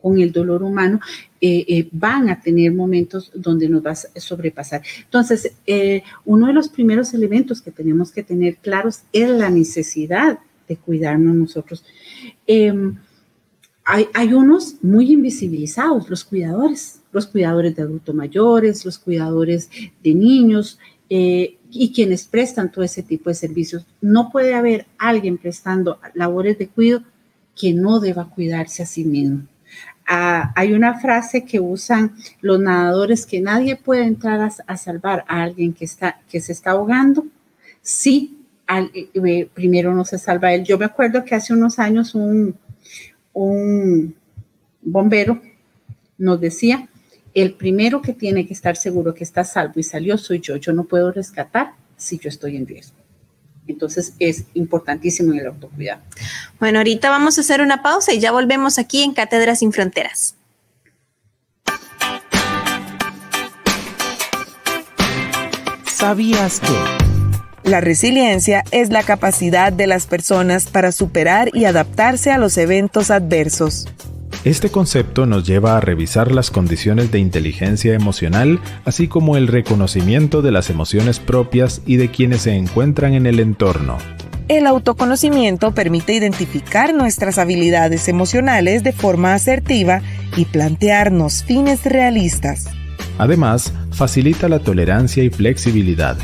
con 0.00 0.20
el 0.20 0.30
dolor 0.30 0.62
humano 0.62 1.00
eh, 1.40 1.64
eh, 1.66 1.88
van 1.90 2.28
a 2.28 2.40
tener 2.40 2.72
momentos 2.72 3.32
donde 3.34 3.68
nos 3.68 3.84
va 3.84 3.90
a 3.90 4.20
sobrepasar. 4.20 4.82
Entonces, 5.04 5.52
eh, 5.66 6.02
uno 6.24 6.46
de 6.46 6.52
los 6.52 6.68
primeros 6.68 7.14
elementos 7.14 7.60
que 7.60 7.72
tenemos 7.72 8.12
que 8.12 8.22
tener 8.22 8.56
claros 8.58 9.02
es 9.12 9.28
la 9.28 9.50
necesidad 9.50 10.38
de 10.68 10.76
cuidarnos 10.76 11.34
nosotros. 11.34 11.84
Hay, 13.88 14.32
unos 14.32 14.82
muy 14.82 15.12
invisibilizados, 15.12 16.10
los 16.10 16.24
cuidadores, 16.24 17.02
los 17.12 17.28
cuidadores 17.28 17.76
de 17.76 17.82
adultos 17.82 18.16
mayores, 18.16 18.84
los 18.84 18.98
cuidadores 18.98 19.70
de 20.02 20.12
niños 20.12 20.80
eh, 21.08 21.56
y 21.70 21.92
quienes 21.92 22.26
prestan 22.26 22.72
todo 22.72 22.84
ese 22.84 23.04
tipo 23.04 23.30
de 23.30 23.36
servicios. 23.36 23.86
No 24.00 24.32
puede 24.32 24.54
haber 24.54 24.86
alguien 24.98 25.38
prestando 25.38 26.00
labores 26.14 26.58
de 26.58 26.66
cuidado 26.66 27.04
que 27.54 27.74
no 27.74 28.00
deba 28.00 28.28
cuidarse 28.28 28.82
a 28.82 28.86
sí 28.86 29.04
mismo. 29.04 29.42
Ah, 30.08 30.52
hay 30.56 30.72
una 30.72 30.98
frase 30.98 31.44
que 31.44 31.60
usan 31.60 32.16
los 32.40 32.58
nadadores 32.58 33.24
que 33.24 33.40
nadie 33.40 33.76
puede 33.76 34.02
entrar 34.02 34.50
a, 34.66 34.76
salvar 34.76 35.24
a 35.28 35.44
alguien 35.44 35.72
que, 35.72 35.84
está, 35.84 36.20
que 36.28 36.40
se 36.40 36.50
está 36.50 36.72
ahogando 36.72 37.24
si 37.82 38.36
eh, 38.68 39.48
primero 39.54 39.94
no 39.94 40.04
se 40.04 40.18
salva 40.18 40.52
él. 40.52 40.64
Yo 40.64 40.76
me 40.76 40.86
acuerdo 40.86 41.24
que 41.24 41.36
hace 41.36 41.52
unos 41.52 41.78
años 41.78 42.16
un, 42.16 42.56
un 43.36 44.16
bombero 44.80 45.42
nos 46.16 46.40
decía, 46.40 46.88
el 47.34 47.52
primero 47.52 48.00
que 48.00 48.14
tiene 48.14 48.46
que 48.46 48.54
estar 48.54 48.76
seguro 48.76 49.12
que 49.12 49.24
está 49.24 49.44
salvo 49.44 49.74
y 49.76 49.82
salió 49.82 50.16
soy 50.16 50.40
yo. 50.40 50.56
Yo 50.56 50.72
no 50.72 50.84
puedo 50.84 51.12
rescatar 51.12 51.74
si 51.98 52.18
yo 52.18 52.30
estoy 52.30 52.56
en 52.56 52.66
riesgo. 52.66 52.96
Entonces 53.66 54.14
es 54.18 54.44
importantísimo 54.54 55.34
el 55.34 55.46
autocuidado. 55.46 56.00
Bueno, 56.58 56.78
ahorita 56.78 57.10
vamos 57.10 57.36
a 57.36 57.42
hacer 57.42 57.60
una 57.60 57.82
pausa 57.82 58.14
y 58.14 58.20
ya 58.20 58.32
volvemos 58.32 58.78
aquí 58.78 59.02
en 59.02 59.12
Cátedra 59.12 59.54
Sin 59.54 59.72
Fronteras. 59.72 60.34
¿Sabías 65.84 66.60
que... 66.60 67.05
La 67.66 67.80
resiliencia 67.80 68.62
es 68.70 68.90
la 68.90 69.02
capacidad 69.02 69.72
de 69.72 69.88
las 69.88 70.06
personas 70.06 70.66
para 70.66 70.92
superar 70.92 71.50
y 71.52 71.64
adaptarse 71.64 72.30
a 72.30 72.38
los 72.38 72.56
eventos 72.58 73.10
adversos. 73.10 73.88
Este 74.44 74.70
concepto 74.70 75.26
nos 75.26 75.44
lleva 75.44 75.76
a 75.76 75.80
revisar 75.80 76.30
las 76.30 76.52
condiciones 76.52 77.10
de 77.10 77.18
inteligencia 77.18 77.94
emocional, 77.94 78.60
así 78.84 79.08
como 79.08 79.36
el 79.36 79.48
reconocimiento 79.48 80.42
de 80.42 80.52
las 80.52 80.70
emociones 80.70 81.18
propias 81.18 81.82
y 81.84 81.96
de 81.96 82.08
quienes 82.08 82.42
se 82.42 82.54
encuentran 82.54 83.14
en 83.14 83.26
el 83.26 83.40
entorno. 83.40 83.98
El 84.46 84.68
autoconocimiento 84.68 85.74
permite 85.74 86.14
identificar 86.14 86.94
nuestras 86.94 87.36
habilidades 87.36 88.06
emocionales 88.06 88.84
de 88.84 88.92
forma 88.92 89.34
asertiva 89.34 90.02
y 90.36 90.44
plantearnos 90.44 91.42
fines 91.42 91.82
realistas. 91.84 92.66
Además, 93.18 93.72
facilita 93.90 94.48
la 94.48 94.60
tolerancia 94.60 95.24
y 95.24 95.30
flexibilidad 95.30 96.16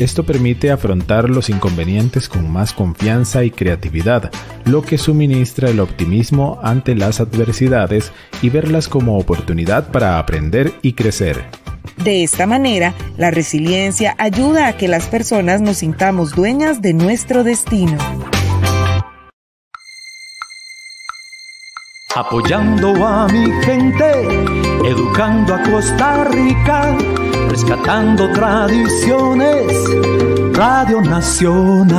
esto 0.00 0.24
permite 0.24 0.70
afrontar 0.70 1.28
los 1.28 1.50
inconvenientes 1.50 2.28
con 2.28 2.50
más 2.50 2.72
confianza 2.72 3.44
y 3.44 3.50
creatividad, 3.50 4.30
lo 4.64 4.82
que 4.82 4.96
suministra 4.96 5.68
el 5.68 5.78
optimismo 5.78 6.58
ante 6.62 6.94
las 6.94 7.20
adversidades 7.20 8.10
y 8.40 8.48
verlas 8.48 8.88
como 8.88 9.18
oportunidad 9.18 9.92
para 9.92 10.18
aprender 10.18 10.72
y 10.80 10.94
crecer. 10.94 11.44
De 12.02 12.22
esta 12.22 12.46
manera, 12.46 12.94
la 13.18 13.30
resiliencia 13.30 14.14
ayuda 14.16 14.68
a 14.68 14.76
que 14.78 14.88
las 14.88 15.06
personas 15.06 15.60
nos 15.60 15.78
sintamos 15.78 16.34
dueñas 16.34 16.80
de 16.80 16.94
nuestro 16.94 17.44
destino. 17.44 17.98
Apoyando 22.16 23.06
a 23.06 23.28
mi 23.28 23.52
gente, 23.62 24.10
educando 24.84 25.54
a 25.54 25.62
Costa 25.62 26.24
Rica, 26.24 26.96
rescatando 27.50 28.32
tradiciones, 28.32 29.66
Radio 30.54 31.00
Nacional. 31.02 31.90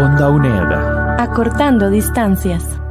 Onda 0.00 0.30
UNED. 0.30 0.72
Acortando 1.18 1.90
distancias. 1.90 2.83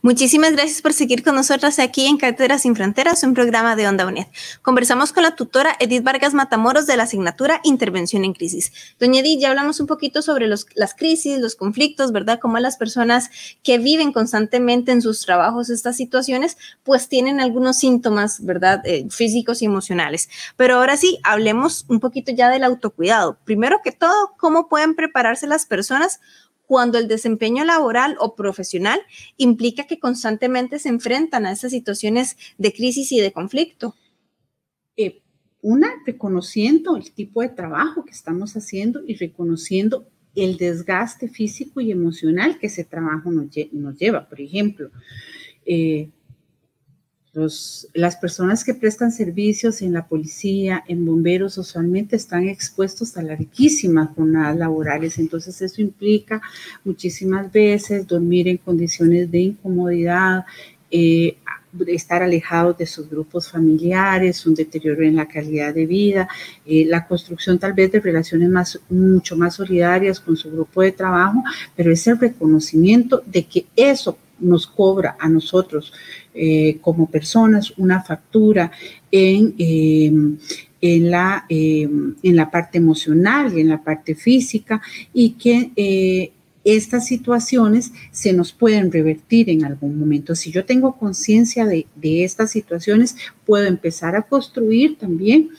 Muchísimas 0.00 0.52
gracias 0.52 0.80
por 0.80 0.92
seguir 0.92 1.24
con 1.24 1.34
nosotras 1.34 1.80
aquí 1.80 2.06
en 2.06 2.18
Cátedras 2.18 2.62
Sin 2.62 2.76
Fronteras, 2.76 3.24
un 3.24 3.34
programa 3.34 3.74
de 3.74 3.88
Onda 3.88 4.06
UNED. 4.06 4.26
Conversamos 4.62 5.12
con 5.12 5.24
la 5.24 5.34
tutora 5.34 5.74
Edith 5.80 6.04
Vargas 6.04 6.34
Matamoros 6.34 6.86
de 6.86 6.96
la 6.96 7.02
asignatura 7.02 7.60
Intervención 7.64 8.24
en 8.24 8.32
Crisis. 8.32 8.72
Doña 9.00 9.20
Edith, 9.20 9.40
ya 9.40 9.48
hablamos 9.50 9.80
un 9.80 9.88
poquito 9.88 10.22
sobre 10.22 10.46
las 10.46 10.94
crisis, 10.96 11.40
los 11.40 11.56
conflictos, 11.56 12.12
¿verdad? 12.12 12.38
Cómo 12.40 12.60
las 12.60 12.76
personas 12.76 13.30
que 13.64 13.78
viven 13.78 14.12
constantemente 14.12 14.92
en 14.92 15.02
sus 15.02 15.22
trabajos 15.22 15.68
estas 15.68 15.96
situaciones, 15.96 16.58
pues 16.84 17.08
tienen 17.08 17.40
algunos 17.40 17.76
síntomas, 17.78 18.44
¿verdad? 18.44 18.82
Eh, 18.84 19.08
físicos 19.10 19.62
y 19.62 19.64
emocionales. 19.64 20.28
Pero 20.56 20.76
ahora 20.76 20.96
sí, 20.96 21.18
hablemos 21.24 21.84
un 21.88 21.98
poquito 21.98 22.30
ya 22.30 22.50
del 22.50 22.62
autocuidado. 22.62 23.36
Primero 23.44 23.80
que 23.82 23.90
todo, 23.90 24.36
¿cómo 24.38 24.68
pueden 24.68 24.94
prepararse 24.94 25.48
las 25.48 25.66
personas 25.66 26.20
cuando 26.68 26.98
el 26.98 27.08
desempeño 27.08 27.64
laboral 27.64 28.16
o 28.20 28.36
profesional 28.36 29.00
implica 29.38 29.86
que 29.86 29.98
constantemente 29.98 30.78
se 30.78 30.90
enfrentan 30.90 31.46
a 31.46 31.52
esas 31.52 31.72
situaciones 31.72 32.36
de 32.58 32.74
crisis 32.74 33.10
y 33.10 33.20
de 33.20 33.32
conflicto. 33.32 33.96
Eh, 34.94 35.22
una, 35.62 35.94
reconociendo 36.04 36.96
el 36.96 37.10
tipo 37.10 37.40
de 37.40 37.48
trabajo 37.48 38.04
que 38.04 38.10
estamos 38.10 38.54
haciendo 38.54 39.00
y 39.06 39.14
reconociendo 39.16 40.06
el 40.34 40.58
desgaste 40.58 41.28
físico 41.28 41.80
y 41.80 41.90
emocional 41.90 42.58
que 42.58 42.66
ese 42.66 42.84
trabajo 42.84 43.30
nos, 43.30 43.48
lleva. 43.50 44.28
Por 44.28 44.38
ejemplo, 44.38 44.90
eh, 45.64 46.10
las 47.94 48.16
personas 48.16 48.64
que 48.64 48.74
prestan 48.74 49.12
servicios 49.12 49.82
en 49.82 49.92
la 49.92 50.06
policía, 50.06 50.84
en 50.88 51.04
bomberos, 51.04 51.58
usualmente 51.58 52.16
están 52.16 52.48
expuestos 52.48 53.16
a 53.16 53.22
larguísimas 53.22 54.10
jornadas 54.14 54.56
laborales. 54.56 55.18
Entonces 55.18 55.60
eso 55.62 55.80
implica 55.80 56.40
muchísimas 56.84 57.50
veces 57.52 58.06
dormir 58.06 58.48
en 58.48 58.56
condiciones 58.56 59.30
de 59.30 59.40
incomodidad, 59.40 60.44
eh, 60.90 61.36
estar 61.86 62.22
alejados 62.22 62.78
de 62.78 62.86
sus 62.86 63.08
grupos 63.08 63.50
familiares, 63.50 64.46
un 64.46 64.54
deterioro 64.54 65.02
en 65.02 65.16
la 65.16 65.28
calidad 65.28 65.74
de 65.74 65.86
vida, 65.86 66.28
eh, 66.64 66.84
la 66.86 67.06
construcción 67.06 67.58
tal 67.58 67.74
vez 67.74 67.92
de 67.92 68.00
relaciones 68.00 68.48
más, 68.48 68.80
mucho 68.88 69.36
más 69.36 69.56
solidarias 69.56 70.18
con 70.18 70.36
su 70.36 70.50
grupo 70.50 70.82
de 70.82 70.92
trabajo, 70.92 71.42
pero 71.76 71.92
es 71.92 72.06
el 72.06 72.18
reconocimiento 72.18 73.22
de 73.26 73.44
que 73.44 73.66
eso 73.76 74.18
nos 74.40 74.66
cobra 74.66 75.16
a 75.18 75.28
nosotros 75.28 75.92
eh, 76.40 76.78
como 76.80 77.10
personas 77.10 77.72
una 77.76 78.02
factura 78.02 78.70
en, 79.10 79.54
em, 79.58 80.38
en, 80.80 81.10
la, 81.10 81.44
em, 81.48 82.14
en 82.22 82.36
la 82.36 82.48
parte 82.48 82.78
emocional 82.78 83.52
y 83.56 83.60
en 83.60 83.68
la 83.68 83.82
parte 83.82 84.14
física 84.14 84.80
y 85.12 85.30
que 85.30 85.72
eh, 85.74 86.30
estas 86.64 87.06
situaciones 87.06 87.92
se 88.10 88.32
nos 88.32 88.52
pueden 88.52 88.92
revertir 88.92 89.48
en 89.50 89.64
algún 89.64 89.98
momento. 89.98 90.34
Si 90.34 90.50
yo 90.50 90.64
tengo 90.64 90.96
conciencia 90.96 91.64
de, 91.66 91.86
estas 92.02 92.50
situaciones, 92.50 93.16
puedo 93.46 93.66
empezar 93.66 94.16
a 94.16 94.22
construir 94.22 94.98
también 94.98 95.50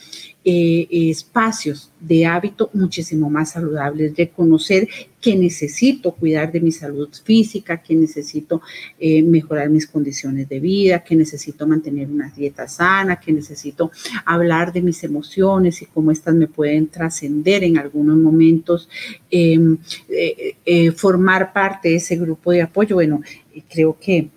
eh, 0.46 0.88
espacios 0.91 1.91
de 2.00 2.25
hábito 2.25 2.69
muchísimo 2.74 3.29
más 3.29 3.51
saludables, 3.51 4.15
reconocer 4.15 4.88
que 5.19 5.36
necesito 5.36 6.13
cuidar 6.13 6.50
de 6.50 6.62
mi 6.62 6.72
salud 6.72 7.10
física, 7.25 7.84
que 7.84 7.93
necesito 7.93 8.62
eh, 8.97 9.21
mejorar 9.21 9.69
mis 9.69 9.86
condiciones 9.86 10.47
de 10.47 10.62
vida, 10.62 11.04
que 11.04 11.17
necesito 11.17 11.67
mantener 11.67 12.08
una 12.08 12.30
dieta 12.30 12.69
sana, 12.69 13.19
que 13.19 13.34
necesito 13.34 13.91
hablar 14.23 14.71
de 14.71 14.82
mis 14.82 15.04
emociones 15.04 15.82
y 15.82 15.88
cómo 15.88 16.10
estas 16.10 16.36
me 16.36 16.47
pueden 16.47 16.88
trascender 16.88 17.65
en 17.65 17.78
algunos 17.78 18.17
momentos, 18.17 18.88
em, 19.30 19.78
eh, 20.08 20.91
formar 20.93 21.52
parte 21.52 21.89
de 21.89 21.95
ese 21.95 22.15
grupo 22.15 22.54
de 22.54 22.62
apoyo. 22.62 22.95
Bueno, 22.95 23.21
creo 23.67 23.97
que 23.99 24.30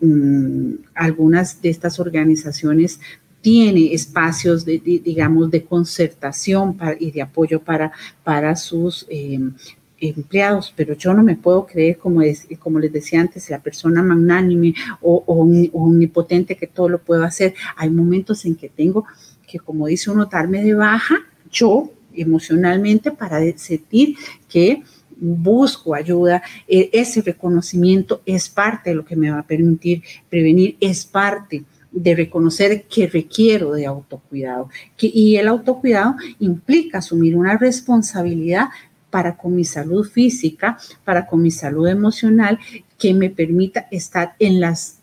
mm, 0.00 0.74
algunas 0.94 1.60
de 1.60 1.70
estas 1.70 1.98
organizaciones 1.98 3.00
tiene 3.40 3.92
espacios 3.94 4.64
de, 4.64 4.78
digamos, 4.78 5.50
de 5.50 5.64
concertación 5.64 6.76
y 6.98 7.10
de 7.10 7.22
apoyo 7.22 7.60
para, 7.60 7.92
para 8.22 8.54
sus 8.56 9.06
em, 9.08 9.54
empleados, 9.98 10.72
pero 10.74 10.94
yo 10.94 11.14
no 11.14 11.22
me 11.22 11.36
puedo 11.36 11.66
creer, 11.66 11.98
como, 11.98 12.22
como 12.58 12.78
les 12.78 12.92
decía 12.92 13.20
antes, 13.20 13.50
la 13.50 13.60
persona 13.60 14.02
magnánime 14.02 14.74
o, 15.00 15.24
omnipotente 15.72 16.56
que 16.56 16.66
todo 16.66 16.88
lo 16.88 16.98
puedo 17.00 17.24
hacer. 17.24 17.54
Hay 17.76 17.90
momentos 17.90 18.44
en 18.44 18.54
que 18.54 18.68
tengo 18.68 19.04
que, 19.46 19.58
como 19.58 19.86
dice 19.86 20.10
uno, 20.10 20.26
darme 20.26 20.62
de 20.62 20.74
baja 20.74 21.16
yo 21.50 21.90
emocionalmente 22.14 23.10
para 23.10 23.40
sentir 23.56 24.16
que 24.48 24.82
busco 25.20 25.94
ayuda, 25.94 26.42
e, 26.66 26.88
ese 26.92 27.20
reconocimiento 27.20 28.22
es 28.24 28.48
parte 28.48 28.90
de 28.90 28.96
lo 28.96 29.04
que 29.04 29.16
me 29.16 29.30
va 29.30 29.40
a 29.40 29.46
permitir 29.46 30.02
prevenir, 30.30 30.76
es 30.80 31.04
parte 31.04 31.64
de 31.92 32.14
reconocer 32.14 32.84
que 32.84 33.06
requiero 33.06 33.72
de 33.72 33.86
autocuidado. 33.86 34.68
y 34.98 35.36
el 35.36 35.48
autocuidado 35.48 36.16
implica 36.38 36.98
asumir 36.98 37.36
una 37.36 37.56
responsabilidad 37.56 38.68
para 39.10 39.36
con 39.36 39.56
mi 39.56 39.64
salud 39.64 40.08
física, 40.08 40.78
para 41.04 41.26
con 41.26 41.42
mi 41.42 41.50
salud 41.50 41.88
emocional, 41.88 42.58
que 42.98 43.12
me 43.12 43.30
permita 43.30 43.88
estar 43.90 44.34
en 44.38 44.60
las 44.60 44.98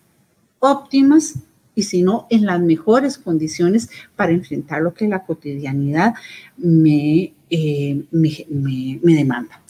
óptimas 0.59 1.35
y 1.75 1.83
si 1.83 2.01
no, 2.01 2.25
en 2.31 2.45
las 2.45 2.59
mejores 2.59 3.19
condiciones 3.19 3.89
para 4.15 4.31
enfrentar 4.31 4.81
lo 4.81 4.93
que 4.93 5.07
la 5.07 5.23
cotidianidad 5.23 6.15
me, 6.57 7.33
eh, 7.51 8.03
me, 8.09 8.47
me 8.49 9.13
demanda. 9.13 9.61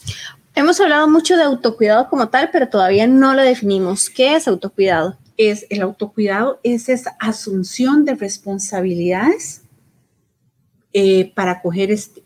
Hemos 0.54 0.80
hablado 0.80 1.06
mucho 1.08 1.36
de 1.36 1.42
autocuidado 1.42 2.08
como 2.08 2.28
tal, 2.28 2.48
pero 2.50 2.68
todavía 2.68 3.06
no 3.06 3.34
lo 3.34 3.42
definimos. 3.42 4.08
¿Qué 4.08 4.36
es 4.36 4.48
autocuidado? 4.48 5.18
Es 5.38 5.66
el 5.70 5.80
autocuidado, 5.80 6.60
es 6.62 6.90
esa 6.90 7.16
asunción 7.18 8.04
de 8.04 8.16
responsabilidades 8.16 9.62
eh, 10.94 11.32
para, 11.34 11.60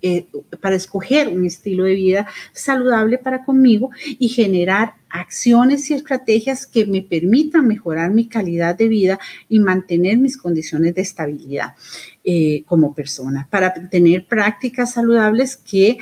eh, 0.03 0.27
para 0.61 0.77
escoger 0.77 1.29
un 1.29 1.45
estilo 1.45 1.83
de 1.83 1.95
vida 1.95 2.29
saludable 2.53 3.19
para 3.19 3.45
conmigo 3.45 3.91
y 4.21 4.29
generar 4.29 4.95
acciones 5.11 5.91
y 5.91 5.95
estrategias 5.95 6.67
que 6.67 6.87
me 6.87 7.03
permitan 7.03 7.67
mejorar 7.67 8.13
mi 8.13 8.29
calidad 8.29 8.77
de 8.77 8.87
vida 8.87 9.19
y 9.49 9.59
mantener 9.59 10.17
mis 10.19 10.39
condiciones 10.39 10.95
de 10.95 11.03
estabilidad 11.03 11.75
eh, 12.23 12.63
como 12.67 12.95
persona, 12.95 13.49
para 13.51 13.75
tener 13.91 14.27
prácticas 14.27 14.93
saludables 14.93 15.57
que 15.57 15.99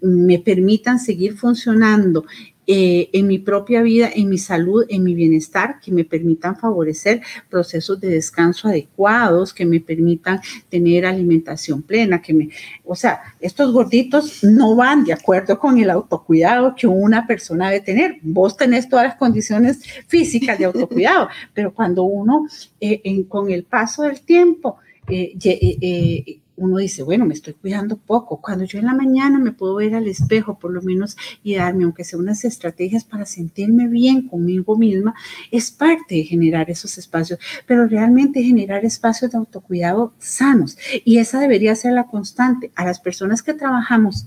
me 0.00 0.38
permitan 0.38 0.98
seguir 0.98 1.36
funcionando 1.36 2.24
eh, 2.66 3.10
en 3.12 3.26
mi 3.26 3.38
propia 3.38 3.82
vida, 3.82 4.10
en 4.14 4.28
mi 4.28 4.38
salud, 4.38 4.84
en 4.88 5.04
mi 5.04 5.14
bienestar, 5.14 5.80
que 5.80 5.92
me 5.92 6.04
permitan 6.04 6.56
favorecer 6.56 7.20
procesos 7.50 8.00
de 8.00 8.08
descanso 8.08 8.68
adecuados, 8.68 9.52
que 9.52 9.66
me 9.66 9.80
permitan 9.80 10.40
tener 10.68 11.04
alimentación 11.04 11.82
plena, 11.82 12.22
que 12.22 12.32
me, 12.32 12.48
o 12.84 12.94
sea, 12.94 13.20
estos 13.40 13.72
gorditos 13.72 14.42
no 14.44 14.76
van 14.76 15.04
de 15.04 15.12
acuerdo 15.12 15.58
con 15.58 15.78
el 15.78 15.90
autocuidado 15.90 16.74
que 16.74 16.86
una 16.86 17.26
persona 17.26 17.70
debe 17.70 17.84
tener. 17.84 18.16
Vos 18.22 18.56
tenés 18.56 18.88
todas 18.88 19.06
las 19.06 19.16
condiciones 19.16 19.82
físicas 20.06 20.58
de 20.58 20.64
autocuidado, 20.64 21.28
pero 21.54 21.74
cuando 21.74 22.04
uno, 22.04 22.46
eh, 22.80 23.24
con 23.28 23.50
el 23.50 23.64
paso 23.64 24.04
del 24.04 24.20
tiempo, 24.22 24.78
eh, 25.06 26.40
uno 26.56 26.78
dice, 26.78 27.02
bueno, 27.02 27.26
me 27.26 27.34
estoy 27.34 27.54
cuidando 27.54 27.96
poco. 27.96 28.40
Cuando 28.40 28.64
yo 28.64 28.78
en 28.78 28.86
la 28.86 28.94
mañana 28.94 29.38
me 29.38 29.52
puedo 29.52 29.76
ver 29.76 29.94
al 29.94 30.06
espejo, 30.06 30.58
por 30.58 30.72
lo 30.72 30.82
menos, 30.82 31.16
y 31.42 31.56
darme, 31.56 31.84
aunque 31.84 32.04
sea 32.04 32.18
unas 32.18 32.44
estrategias 32.44 33.04
para 33.04 33.26
sentirme 33.26 33.88
bien 33.88 34.28
conmigo 34.28 34.76
misma, 34.76 35.14
es 35.50 35.70
parte 35.70 36.16
de 36.16 36.24
generar 36.24 36.70
esos 36.70 36.96
espacios, 36.98 37.38
pero 37.66 37.86
realmente 37.86 38.42
generar 38.42 38.84
espacios 38.84 39.30
de 39.30 39.38
autocuidado 39.38 40.12
sanos. 40.18 40.78
Y 41.04 41.18
esa 41.18 41.40
debería 41.40 41.74
ser 41.74 41.92
la 41.92 42.06
constante. 42.06 42.70
A 42.74 42.84
las 42.84 43.00
personas 43.00 43.42
que 43.42 43.54
trabajamos 43.54 44.26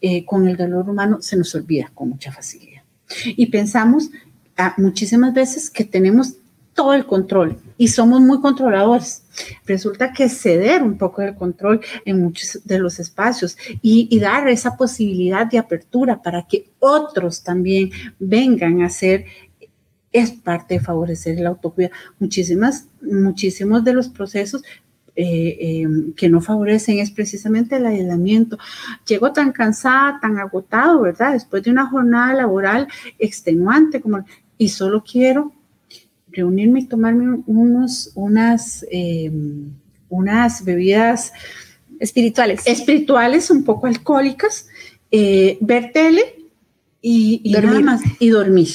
eh, 0.00 0.24
con 0.24 0.48
el 0.48 0.56
dolor 0.56 0.88
humano 0.88 1.18
se 1.20 1.36
nos 1.36 1.54
olvida 1.54 1.90
con 1.94 2.10
mucha 2.10 2.32
facilidad. 2.32 2.82
Y 3.24 3.46
pensamos 3.46 4.10
ah, 4.56 4.74
muchísimas 4.76 5.34
veces 5.34 5.70
que 5.70 5.84
tenemos 5.84 6.34
todo 6.78 6.94
el 6.94 7.06
control 7.06 7.56
y 7.76 7.88
somos 7.88 8.20
muy 8.20 8.40
controladores. 8.40 9.24
Resulta 9.66 10.12
que 10.12 10.28
ceder 10.28 10.80
un 10.80 10.96
poco 10.96 11.22
del 11.22 11.34
control 11.34 11.80
en 12.04 12.22
muchos 12.22 12.64
de 12.64 12.78
los 12.78 13.00
espacios 13.00 13.58
y, 13.82 14.16
dar 14.20 14.46
esa 14.48 14.76
posibilidad 14.76 15.44
de 15.44 15.58
apertura 15.58 16.22
para 16.22 16.46
que 16.46 16.70
otros 16.78 17.42
también 17.42 17.90
vengan 18.20 18.82
a 18.82 18.90
ser 18.90 19.24
es 20.12 20.30
parte 20.30 20.74
de 20.74 20.80
favorecer 20.80 21.36
el 21.36 21.48
autocuidado. 21.48 21.96
Muchísimas, 22.20 22.86
muchísimos 23.02 23.82
de 23.82 23.94
los 23.94 24.08
procesos 24.08 24.62
eh, 25.16 25.56
em, 25.82 26.12
que 26.12 26.28
no 26.28 26.40
favorecen 26.40 27.00
es 27.00 27.10
precisamente 27.10 27.74
el 27.74 27.86
aislamiento. 27.86 28.56
Llego 29.04 29.32
tan 29.32 29.50
cansada, 29.50 30.20
tan 30.22 30.38
agotado, 30.38 31.00
¿verdad? 31.00 31.32
Después 31.32 31.64
de 31.64 31.72
una 31.72 31.90
jornada 31.90 32.34
laboral 32.34 32.86
extenuante, 33.18 34.00
como, 34.00 34.24
y 34.56 34.68
solo 34.68 35.02
quiero 35.02 35.57
reunirme 36.38 36.80
y 36.80 36.86
tomarme 36.86 37.42
unos, 37.46 38.12
unas, 38.14 38.86
em, 38.90 39.70
unas 40.08 40.64
bebidas 40.64 41.32
espirituales. 42.00 42.66
Espirituales, 42.66 43.50
un 43.50 43.64
poco 43.64 43.86
alcohólicas, 43.86 44.68
eh, 45.10 45.58
ver 45.60 45.90
tele 45.92 46.22
y, 47.02 47.40
y 47.44 47.52
Dormir. 47.52 47.70
nada 47.70 47.80
más, 47.82 48.02
y 48.18 48.28
dormir. 48.30 48.68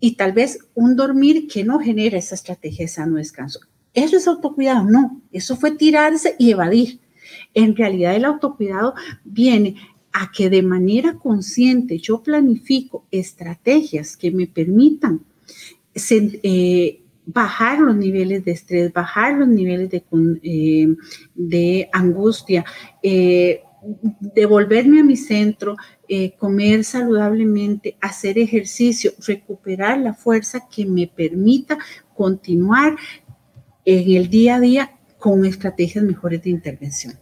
Y 0.00 0.16
tal 0.16 0.32
vez 0.32 0.58
un 0.74 0.96
dormir 0.96 1.46
que 1.48 1.64
no 1.64 1.78
genera 1.78 2.18
esa 2.18 2.34
estrategia 2.34 2.84
de 2.84 2.88
sano 2.88 3.16
descanso. 3.16 3.60
¿Eso 3.94 4.16
es 4.16 4.26
autocuidado? 4.28 4.84
No, 4.84 5.20
eso 5.32 5.56
fue 5.56 5.70
tirarse 5.70 6.36
y 6.38 6.50
evadir. 6.50 7.00
En 7.54 7.74
realidad 7.74 8.14
el 8.14 8.24
autocuidado 8.24 8.94
viene 9.24 9.76
a 10.12 10.30
que 10.30 10.48
de 10.50 10.62
manera 10.62 11.14
consciente 11.18 11.98
yo 11.98 12.22
planifico 12.22 13.04
estrategias 13.10 14.16
que 14.16 14.30
me 14.30 14.46
permitan 14.46 15.20
eh, 16.42 17.02
bajar 17.24 17.80
los 17.80 17.96
niveles 17.96 18.44
de 18.44 18.52
estrés, 18.52 18.92
bajar 18.92 19.34
los 19.34 19.48
niveles 19.48 19.90
de, 19.90 20.04
eh, 20.42 20.94
de 21.34 21.88
angustia, 21.92 22.64
eh, 23.02 23.62
devolverme 24.20 25.00
a 25.00 25.04
mi 25.04 25.16
centro, 25.16 25.76
comer 26.38 26.84
saludablemente, 26.84 27.96
hacer 28.00 28.38
ejercicio, 28.38 29.12
recuperar 29.26 29.98
la 29.98 30.14
fuerza 30.14 30.68
que 30.68 30.84
me 30.86 31.06
permita 31.06 31.78
continuar 32.14 32.96
en 33.84 34.16
el 34.16 34.28
día 34.28 34.56
a 34.56 34.60
día 34.60 34.96
con 35.18 35.44
estrategias 35.44 36.04
mejores 36.04 36.42
de 36.42 36.50
intervención. 36.50 37.14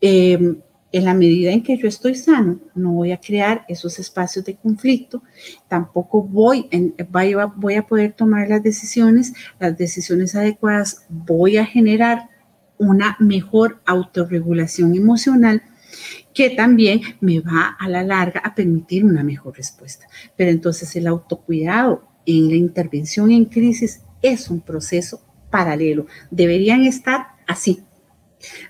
Eh, 0.00 0.56
en 0.96 1.04
la 1.04 1.12
medida 1.12 1.52
en 1.52 1.62
que 1.62 1.76
yo 1.76 1.88
estoy 1.88 2.14
sano, 2.14 2.58
no 2.74 2.92
voy 2.92 3.12
a 3.12 3.20
crear 3.20 3.66
esos 3.68 3.98
espacios 3.98 4.46
de 4.46 4.56
conflicto, 4.56 5.22
tampoco 5.68 6.22
voy, 6.22 6.70
a 6.98 7.86
poder 7.86 8.12
tomar 8.14 8.48
las 8.48 8.62
decisiones, 8.62 9.34
las 9.60 9.76
decisiones 9.76 10.34
adecuadas, 10.34 11.04
voy 11.10 11.58
a 11.58 11.66
generar 11.66 12.30
una 12.78 13.14
mejor 13.20 13.82
autorregulación 13.84 14.96
emocional 14.96 15.62
que 16.32 16.48
también 16.48 17.02
me 17.20 17.40
va 17.40 17.76
a 17.78 17.90
la 17.90 18.02
larga 18.02 18.40
a 18.40 18.54
permitir 18.54 19.04
una 19.04 19.22
mejor 19.22 19.54
respuesta. 19.54 20.06
Pero 20.34 20.50
entonces 20.50 20.96
el 20.96 21.06
autocuidado 21.06 22.08
en 22.24 22.48
la 22.48 22.56
intervención 22.56 23.30
en 23.30 23.44
crisis 23.44 24.00
es 24.22 24.48
un 24.48 24.62
proceso 24.62 25.20
paralelo. 25.50 26.06
Deberían 26.30 26.84
estar 26.84 27.28
así, 27.46 27.82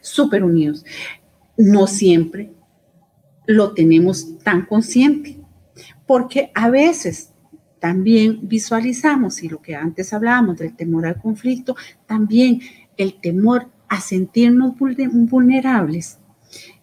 súper 0.00 0.42
unidos. 0.42 0.84
No 1.56 1.86
siempre 1.86 2.52
lo 3.46 3.72
tenemos 3.72 4.38
tan 4.38 4.66
consciente, 4.66 5.38
porque 6.06 6.50
a 6.54 6.68
veces 6.68 7.32
también 7.78 8.40
visualizamos, 8.42 9.42
y 9.42 9.48
lo 9.48 9.62
que 9.62 9.74
antes 9.76 10.12
hablábamos 10.12 10.58
del 10.58 10.74
temor 10.74 11.06
al 11.06 11.20
conflicto, 11.20 11.76
también 12.06 12.60
el 12.96 13.20
temor 13.20 13.68
a 13.88 14.00
sentirnos 14.00 14.74
vulne- 14.76 15.10
vulnerables 15.12 16.18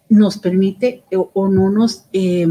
nos 0.09 0.37
permite 0.37 1.03
o, 1.11 1.49
no 1.49 1.69
nos 1.69 2.05
eh, 2.13 2.47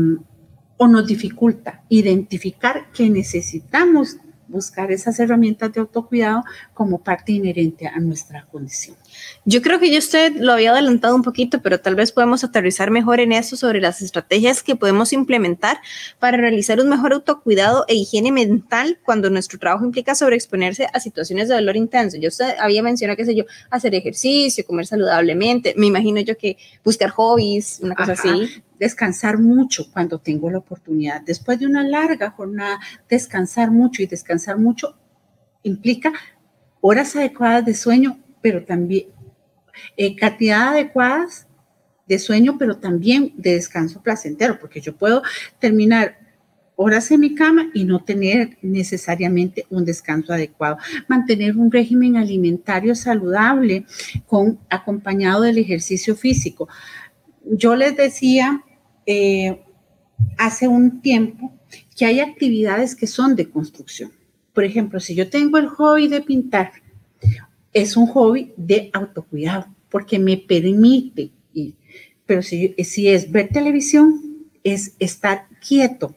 o 0.77 0.89
nos 0.89 1.07
dificulta 1.07 1.85
identificar 1.89 2.91
que 2.93 3.09
necesitamos 3.09 4.17
buscar 4.53 4.93
esas 4.93 5.19
herramientas 5.19 5.73
de 5.73 5.81
autocuidado 5.81 6.45
como 6.75 6.99
parte 6.99 7.33
inherente 7.33 7.89
a 7.89 7.99
nuestra 7.99 8.47
condición. 8.47 8.97
Yo 9.45 9.63
creo 9.63 9.81
que 9.81 9.91
yo 9.91 9.99
usted 9.99 10.35
lo 10.37 10.53
había 10.53 10.71
adelantado 10.73 11.17
un 11.17 11.23
poquito, 11.23 11.61
pero 11.61 11.81
tal 11.81 11.95
vez 11.95 12.13
podemos 12.13 12.45
aterrizar 12.45 12.91
mejor 12.91 13.19
en 13.21 13.33
eso 13.33 13.57
sobre 13.57 13.81
las 13.81 14.03
estrategias 14.03 14.63
que 14.63 14.77
podemos 14.77 15.13
implementar 15.13 15.79
para 16.19 16.37
realizar 16.37 16.79
un 16.81 16.89
mejor 16.89 17.13
autocuidado 17.13 17.85
e 17.89 17.95
higiene 17.95 18.31
mental 18.31 18.99
cuando 19.05 19.31
nuestro 19.31 19.59
trabajo 19.59 19.85
implica 19.85 20.15
sobreexponerse 20.15 20.87
a 20.93 21.01
situaciones 21.01 21.49
de 21.49 21.55
dolor 21.55 21.77
intenso. 21.77 22.17
Yo 22.19 22.29
usted 22.29 22.55
había 22.61 22.83
mencionado, 22.83 23.17
qué 23.17 23.25
sé 23.25 23.35
yo, 23.35 23.45
hacer 23.71 23.95
ejercicio, 23.95 24.65
comer 24.67 24.87
saludablemente. 24.87 25.75
Me 25.77 25.87
imagino 25.87 26.21
yo 26.21 26.37
que 26.37 26.57
buscar 26.85 27.11
hobbies, 27.11 27.81
una 27.83 27.95
cosa 27.95 28.13
Ajá. 28.13 28.23
así. 28.35 28.63
Descansar 28.83 29.39
mucho 29.39 29.89
cuando 29.93 30.19
tengo 30.19 30.51
la 30.51 30.59
oportunidad. 30.59 31.21
Después 31.21 31.61
de 31.61 31.67
una 31.67 31.85
larga 31.85 32.33
jornada, 32.33 32.81
descansar 33.09 33.71
mucho 33.71 34.03
y 34.03 34.07
descansar 34.07 34.59
mucho 34.59 34.99
implica 35.63 36.13
horas 36.81 37.15
adecuadas 37.15 37.65
de 37.65 37.75
sueño, 37.75 38.19
pero 38.41 38.65
también 38.65 39.05
eh, 39.97 40.17
cantidad 40.17 40.71
adecuadas 40.71 41.47
de 42.09 42.19
sueño, 42.19 42.59
pero 42.59 42.79
también 42.79 43.33
de 43.37 43.55
descanso 43.55 44.03
placentero, 44.03 44.59
porque 44.59 44.81
yo 44.81 44.97
puedo 44.97 45.23
terminar 45.61 46.19
horas 46.75 47.09
en 47.13 47.21
mi 47.21 47.37
cama 47.37 47.71
y 47.73 47.85
no 47.85 48.03
tener 48.03 48.59
necesariamente 48.63 49.65
un 49.71 49.85
descanso 49.85 50.33
adecuado. 50.33 50.79
Mantener 51.07 51.57
un 51.57 51.71
régimen 51.71 52.17
alimentario 52.17 52.97
saludable 52.97 53.87
con 54.27 54.59
acompañado 54.69 55.43
del 55.43 55.59
ejercicio 55.59 56.17
físico. 56.17 56.69
Yo 57.45 57.77
les 57.77 57.97
decía 57.97 58.65
eh, 59.07 59.63
hace 60.39 60.69
un 60.69 61.01
tiempo 61.01 61.53
que 61.97 62.05
hay 62.05 62.21
actividades 62.21 62.95
que 62.95 63.07
son 63.07 63.37
de 63.37 63.49
construcción. 63.49 64.13
Por 64.53 64.65
ejemplo, 64.65 65.01
si 65.01 65.15
yo 65.15 65.31
tengo 65.31 65.59
el 65.59 65.69
hobby 65.69 66.09
de 66.09 66.21
pintar, 66.21 66.73
es 67.73 67.97
un 67.97 68.07
hobby 68.07 68.53
de 68.57 68.91
autocuidado, 68.93 69.67
porque 69.89 70.19
me 70.19 70.37
permite 70.37 71.31
ir. 71.55 71.75
Pero 72.27 72.43
si, 72.43 72.75
si 72.85 73.09
es 73.09 73.31
ver 73.31 73.49
televisión, 73.49 74.21
es 74.63 74.95
estar 74.99 75.47
quieto. 75.67 76.15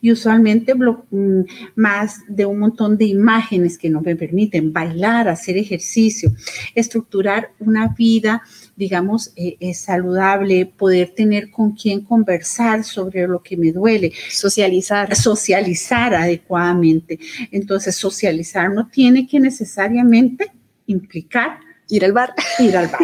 Y 0.00 0.10
usualmente 0.12 0.74
mm, 0.74 1.42
más 1.76 2.20
de 2.28 2.46
un 2.46 2.58
montón 2.58 2.98
de 2.98 3.06
imágenes 3.06 3.78
que 3.78 3.88
no 3.88 4.00
me 4.00 4.16
permiten 4.16 4.72
bailar, 4.72 5.28
hacer 5.28 5.56
ejercicio, 5.56 6.32
estructurar 6.74 7.52
una 7.58 7.94
vida, 7.96 8.42
digamos, 8.78 9.32
eh, 9.34 9.56
eh, 9.58 9.74
saludable, 9.74 10.64
poder 10.64 11.10
tener 11.10 11.50
con 11.50 11.72
quien 11.72 12.00
conversar 12.02 12.84
sobre 12.84 13.26
lo 13.26 13.42
que 13.42 13.56
me 13.56 13.72
duele, 13.72 14.12
Socializar. 14.30 15.14
socializar 15.16 16.14
adecuadamente. 16.14 17.18
Entonces, 17.50 17.96
socializar 17.96 18.72
no 18.72 18.86
tiene 18.86 19.26
que 19.26 19.40
necesariamente 19.40 20.52
implicar 20.86 21.58
Ir 21.90 22.04
al 22.04 22.12
bar. 22.12 22.34
ir 22.58 22.76
al 22.76 22.88
bar. 22.88 23.00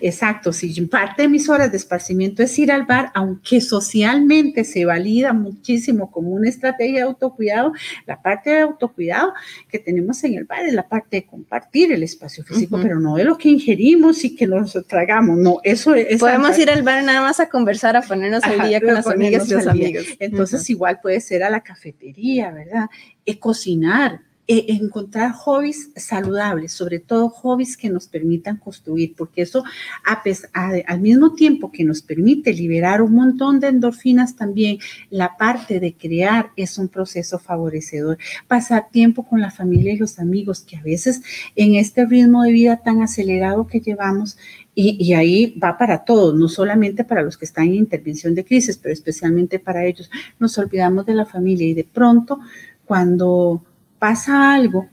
Exacto, 0.00 0.52
si 0.52 0.80
parte 0.82 1.22
de 1.22 1.28
mis 1.28 1.48
horas 1.48 1.70
de 1.70 1.76
esparcimiento 1.76 2.42
es 2.42 2.56
ir 2.58 2.70
al 2.70 2.84
bar, 2.84 3.10
aunque 3.14 3.60
socialmente 3.60 4.64
se 4.64 4.84
valida 4.84 5.32
muchísimo 5.32 6.10
como 6.10 6.30
una 6.30 6.48
estrategia 6.48 6.98
de 6.98 7.02
autocuidado, 7.02 7.72
la 8.06 8.22
parte 8.22 8.50
de 8.50 8.60
autocuidado 8.60 9.32
que 9.68 9.78
tenemos 9.78 10.22
en 10.24 10.34
el 10.34 10.44
bar 10.44 10.64
es 10.64 10.74
la 10.74 10.88
parte 10.88 11.16
de 11.16 11.26
compartir 11.26 11.92
el 11.92 12.02
espacio 12.02 12.44
físico, 12.44 12.78
pero 12.80 13.00
no 13.00 13.16
de 13.16 13.24
lo 13.24 13.36
que 13.36 13.48
ingerimos 13.48 14.24
y 14.24 14.36
que 14.36 14.46
nos 14.46 14.78
tragamos, 14.86 15.36
no, 15.36 15.58
eso 15.64 15.94
es... 15.94 16.20
Podemos 16.20 16.56
ir 16.58 16.70
al 16.70 16.82
bar 16.82 17.02
nada 17.02 17.20
más 17.20 17.40
a 17.40 17.48
conversar, 17.48 17.96
a 17.96 18.02
ponernos 18.02 18.44
al 18.44 18.60
Ajá, 18.60 18.68
día 18.68 18.80
con 18.80 18.94
las 18.94 19.06
amigas 19.06 19.48
y 19.48 19.54
los 19.54 19.66
amigos. 19.66 20.04
Entonces, 20.20 20.68
igual 20.70 21.00
puede 21.00 21.20
ser 21.20 21.42
a 21.42 21.50
la 21.50 21.60
cafetería, 21.60 22.50
¿verdad? 22.52 22.86
Eh, 23.26 23.38
cocinar, 23.38 24.20
eh, 24.46 24.66
encontrar 24.68 25.32
hobbies 25.32 25.90
saludables, 25.96 26.72
sobre 26.72 26.98
todo 26.98 27.30
hobbies 27.30 27.76
que 27.76 27.88
nos 27.88 28.06
permitan 28.08 28.58
construir, 28.58 29.14
porque 29.16 29.42
eso, 29.42 29.64
a 30.04 30.22
pes- 30.22 30.48
a- 30.52 30.72
al 30.86 31.00
mismo 31.00 31.34
tiempo 31.34 31.72
que 31.72 31.82
nos 31.84 32.02
permite 32.02 32.52
liberar 32.52 33.00
un 33.00 33.14
montón 33.14 33.58
de 33.60 33.68
endorfinas, 33.68 34.36
también 34.36 34.78
la 35.10 35.36
parte 35.38 35.80
de 35.80 35.94
crear 35.94 36.50
es 36.56 36.76
un 36.78 36.88
proceso 36.88 37.38
favorecedor. 37.38 38.18
Pasar 38.46 38.90
tiempo 38.90 39.24
con 39.24 39.40
la 39.40 39.50
familia 39.50 39.92
y 39.94 39.96
los 39.98 40.18
amigos, 40.18 40.60
que 40.60 40.76
a 40.76 40.82
veces 40.82 41.22
en 41.56 41.74
este 41.76 42.04
ritmo 42.04 42.42
de 42.42 42.52
vida 42.52 42.76
tan 42.84 43.02
acelerado 43.02 43.66
que 43.66 43.80
llevamos, 43.80 44.36
y, 44.76 44.96
y 45.02 45.14
ahí 45.14 45.56
va 45.62 45.78
para 45.78 46.04
todos, 46.04 46.34
no 46.34 46.48
solamente 46.48 47.04
para 47.04 47.22
los 47.22 47.38
que 47.38 47.44
están 47.44 47.66
en 47.68 47.74
intervención 47.76 48.34
de 48.34 48.44
crisis, 48.44 48.76
pero 48.76 48.92
especialmente 48.92 49.58
para 49.60 49.86
ellos. 49.86 50.10
Nos 50.40 50.58
olvidamos 50.58 51.06
de 51.06 51.14
la 51.14 51.24
familia 51.26 51.66
y 51.68 51.74
de 51.74 51.84
pronto 51.84 52.40
cuando 52.84 53.64
pasa 54.04 54.52
algo, 54.52 54.86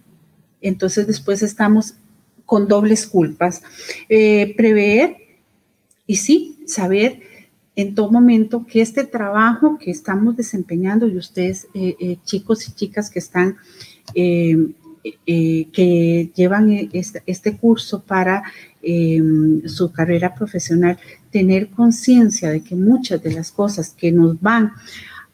entonces 0.62 1.06
después 1.06 1.44
estamos 1.44 1.96
con 2.46 2.70
dobles 2.70 3.06
culpas. 3.06 3.62
Eh, 4.08 4.54
prever 4.56 5.18
y 6.08 6.16
sí, 6.16 6.64
saber 6.66 7.20
en 7.76 7.94
todo 7.94 8.10
momento 8.10 8.66
que 8.66 8.80
este 8.80 9.04
trabajo 9.04 9.78
que 9.78 9.92
estamos 9.92 10.38
desempeñando 10.38 11.10
y 11.10 11.18
ustedes, 11.18 11.68
eh, 11.74 11.98
eh, 12.00 12.18
chicos 12.24 12.66
y 12.70 12.72
chicas 12.72 13.10
que 13.10 13.20
están, 13.20 13.58
eh, 14.16 14.56
que 15.74 16.32
llevan 16.34 16.90
este, 16.94 17.22
este 17.26 17.58
curso 17.58 18.04
para 18.04 18.44
eh, 18.82 19.22
su 19.66 19.92
carrera 19.92 20.34
profesional, 20.34 20.98
tener 21.32 21.68
conciencia 21.68 22.50
de 22.50 22.62
que 22.64 22.76
muchas 22.78 23.22
de 23.22 23.34
las 23.34 23.52
cosas 23.52 23.90
que 23.90 24.14
nos 24.14 24.40
van 24.40 24.72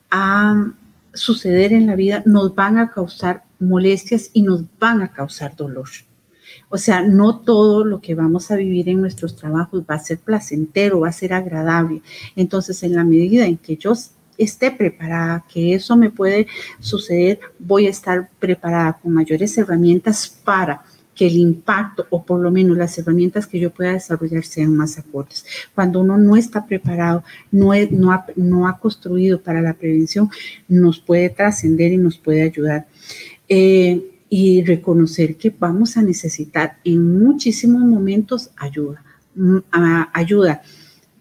a 0.10 0.74
suceder 1.13 1.74
en 1.74 1.86
la 1.86 1.96
vida 1.96 2.24
nos 2.26 2.56
van 2.56 2.80
a 2.80 2.90
causar 2.90 3.44
molestias 3.60 4.30
y 4.34 4.41
nos 4.41 4.63
van 4.80 5.02
a 5.02 5.12
causar 5.12 5.56
dolor. 5.56 5.88
O 6.70 6.78
sea, 6.78 7.02
no 7.02 7.39
todo 7.39 7.84
lo 7.84 8.02
que 8.02 8.15
vamos 8.15 8.52
a 8.52 8.56
vivir 8.56 8.89
en 8.89 9.02
nuestros 9.02 9.36
trabajos 9.36 9.84
va 9.89 9.96
a 9.96 10.00
ser 10.00 10.20
placentero, 10.20 11.02
va 11.02 11.10
a 11.10 11.13
ser 11.13 11.34
agradable. 11.34 12.02
Entonces, 12.36 12.84
en 12.84 12.96
la 12.96 13.04
medida 13.04 13.46
en 13.46 13.58
que 13.58 13.78
yo 13.78 13.93
esté 14.38 14.72
preparada, 14.72 15.46
que 15.52 15.74
eso 15.74 15.96
me 15.98 16.10
puede 16.10 16.48
suceder, 16.80 17.39
voy 17.60 17.88
a 17.88 17.89
estar 17.89 18.30
preparada 18.39 18.93
con 18.93 19.13
mayores 19.13 19.58
herramientas 19.58 20.28
para 20.43 20.84
que 21.17 21.26
el 21.26 21.38
impacto 21.38 22.06
o 22.12 22.24
por 22.24 22.39
lo 22.39 22.52
menos 22.52 22.78
las 22.78 22.96
herramientas 23.00 23.48
que 23.48 23.60
yo 23.60 23.72
pueda 23.72 23.93
desarrollar 23.93 24.43
sean 24.43 24.76
más 24.76 25.00
acordes. 25.00 25.46
Cuando 25.74 26.02
uno 26.02 26.15
no 26.15 26.38
está 26.38 26.67
preparado, 26.67 27.24
no, 27.52 27.72
no, 27.89 28.12
ha, 28.12 28.26
no 28.36 28.67
ha 28.67 28.78
construido 28.78 29.41
para 29.41 29.60
la 29.60 29.74
prevención, 29.74 30.30
nos 30.67 31.00
puede 31.00 31.30
trascender 31.32 31.91
y 31.91 31.98
nos 31.98 32.20
puede 32.20 32.43
ayudar. 32.43 32.86
Eh, 33.49 34.13
y 34.29 34.62
reconocer 34.63 35.38
que 35.38 35.53
vamos 35.57 35.95
a 35.95 36.01
necesitar 36.01 36.77
en 36.83 37.19
muchísimos 37.19 37.81
momentos 37.81 38.49
ayuda, 38.57 39.03
mm, 39.36 39.57
ayuda 40.13 40.62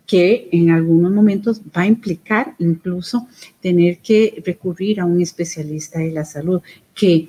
que 0.06 0.48
en 0.52 0.70
algunos 0.70 1.12
momentos 1.12 1.60
va 1.76 1.82
a 1.82 1.86
implicar 1.86 2.54
incluso 2.58 3.26
tener 3.60 3.98
que 3.98 4.42
recurrir 4.44 5.00
a 5.00 5.04
un 5.04 5.20
especialista 5.20 5.98
de 5.98 6.12
la 6.12 6.24
salud 6.24 6.60
que 6.94 7.28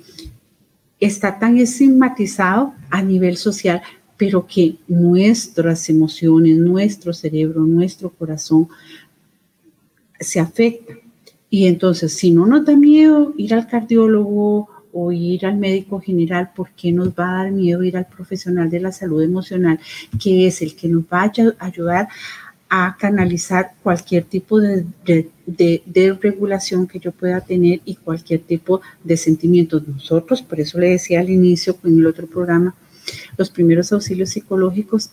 está 1.00 1.38
tan 1.38 1.58
estigmatizado 1.58 2.74
a 2.90 3.02
nivel 3.02 3.36
social, 3.36 3.82
pero 4.16 4.46
que 4.46 4.76
nuestras 4.86 5.88
emociones, 5.88 6.56
nuestro 6.56 7.12
cerebro, 7.12 7.62
nuestro 7.62 8.10
corazón 8.10 8.68
se 10.18 10.40
afecta. 10.40 10.94
Y 11.50 11.66
entonces, 11.66 12.12
si 12.12 12.30
no 12.30 12.46
nos 12.46 12.64
da 12.64 12.76
miedo 12.76 13.32
ir 13.36 13.54
al 13.54 13.66
cardiólogo 13.66 14.68
o 14.92 15.12
ir 15.12 15.46
al 15.46 15.56
médico 15.56 16.00
general, 16.00 16.50
¿por 16.54 16.70
qué 16.70 16.92
nos 16.92 17.10
va 17.10 17.30
a 17.30 17.44
dar 17.44 17.52
miedo 17.52 17.82
ir 17.82 17.96
al 17.96 18.06
profesional 18.06 18.70
de 18.70 18.80
la 18.80 18.92
salud 18.92 19.22
emocional, 19.22 19.78
que 20.22 20.46
es 20.46 20.62
el 20.62 20.74
que 20.74 20.88
nos 20.88 21.04
va 21.04 21.22
a 21.22 21.66
ayudar 21.66 22.08
a 22.70 22.96
canalizar 22.98 23.72
cualquier 23.82 24.24
tipo 24.24 24.60
de, 24.60 24.84
de, 25.46 26.18
regulación 26.20 26.86
que 26.86 26.98
yo 26.98 27.12
pueda 27.12 27.40
tener 27.40 27.80
y 27.84 27.94
cualquier 27.96 28.40
tipo 28.40 28.82
de 29.02 29.16
sentimientos. 29.16 29.88
Nosotros, 29.88 30.42
por 30.42 30.60
eso 30.60 30.78
le 30.78 30.90
decía 30.90 31.20
al 31.20 31.30
inicio 31.30 31.78
en 31.84 31.98
el 31.98 32.06
otro 32.06 32.26
programa, 32.26 32.74
los 33.38 33.48
primeros 33.48 33.90
auxilios 33.92 34.30
psicológicos 34.30 35.10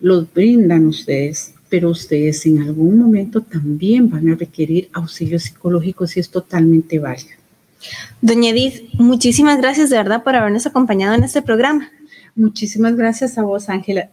los 0.00 0.32
brindan 0.32 0.86
ustedes, 0.86 1.52
pero 1.68 1.90
ustedes 1.90 2.46
en 2.46 2.62
algún 2.62 2.98
momento 2.98 3.42
también 3.42 4.08
van 4.08 4.30
a 4.30 4.34
requerir 4.34 4.88
auxilios 4.94 5.42
psicológicos 5.42 6.16
y 6.16 6.20
es 6.20 6.30
totalmente 6.30 6.98
válido. 6.98 7.39
Doña 8.20 8.50
Edith, 8.50 8.92
muchísimas 8.94 9.58
gracias 9.58 9.90
de 9.90 9.96
verdad 9.96 10.22
por 10.22 10.36
habernos 10.36 10.66
acompañado 10.66 11.14
en 11.14 11.24
este 11.24 11.42
programa. 11.42 11.90
Muchísimas 12.34 12.96
gracias 12.96 13.38
a 13.38 13.42
vos, 13.42 13.68
Ángela. 13.68 14.10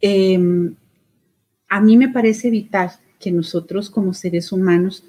Em, 0.00 0.74
a 1.68 1.80
mí 1.80 1.96
me 1.96 2.08
parece 2.08 2.50
vital 2.50 2.92
que 3.18 3.32
nosotros 3.32 3.90
como 3.90 4.14
seres 4.14 4.52
humanos 4.52 5.04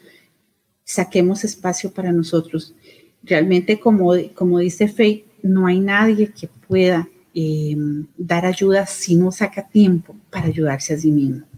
saquemos 0.83 1.43
espacio 1.43 1.91
para 1.91 2.11
nosotros. 2.11 2.73
Realmente, 3.23 3.79
como, 3.79 4.13
como 4.33 4.59
dice 4.59 4.87
Faye, 4.87 5.25
no 5.43 5.67
hay 5.67 5.79
nadie 5.79 6.31
que 6.31 6.47
pueda 6.47 7.07
em, 7.33 8.07
dar 8.17 8.45
ayuda 8.45 8.85
si 8.85 9.15
no 9.15 9.31
saca 9.31 9.67
tiempo 9.67 10.15
para 10.29 10.47
ayudarse 10.47 10.93
a 10.93 10.97
sí 10.97 11.11
mismo. 11.11 11.48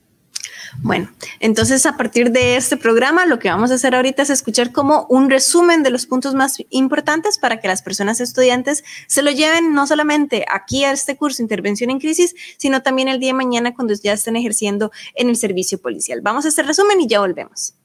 Bueno, 0.79 1.09
entonces 1.39 1.85
a 1.85 1.97
partir 1.97 2.31
de 2.31 2.55
este 2.55 2.77
programa 2.77 3.25
lo 3.25 3.39
que 3.39 3.49
vamos 3.49 3.71
a 3.71 3.75
hacer 3.75 3.95
ahorita 3.95 4.23
es 4.23 4.29
escuchar 4.29 4.71
como 4.71 5.05
un 5.09 5.29
resumen 5.29 5.83
de 5.83 5.89
los 5.89 6.05
puntos 6.05 6.33
más 6.33 6.57
importantes 6.69 7.37
para 7.37 7.59
que 7.59 7.67
las 7.67 7.81
personas 7.81 8.21
estudiantes 8.21 8.83
se 9.07 9.21
lo 9.21 9.31
lleven 9.31 9.73
no 9.73 9.87
solamente 9.87 10.45
aquí 10.49 10.83
a 10.83 10.91
este 10.91 11.17
curso 11.17 11.41
Intervención 11.41 11.89
en 11.89 11.99
Crisis, 11.99 12.35
sino 12.57 12.81
también 12.81 13.07
el 13.07 13.19
día 13.19 13.29
de 13.29 13.33
mañana 13.33 13.73
cuando 13.73 13.93
ya 13.93 14.13
estén 14.13 14.35
ejerciendo 14.35 14.91
en 15.15 15.29
el 15.29 15.35
servicio 15.35 15.79
policial. 15.79 16.21
Vamos 16.21 16.45
a 16.45 16.49
este 16.49 16.63
resumen 16.63 17.01
y 17.01 17.07
ya 17.07 17.19
volvemos. 17.19 17.75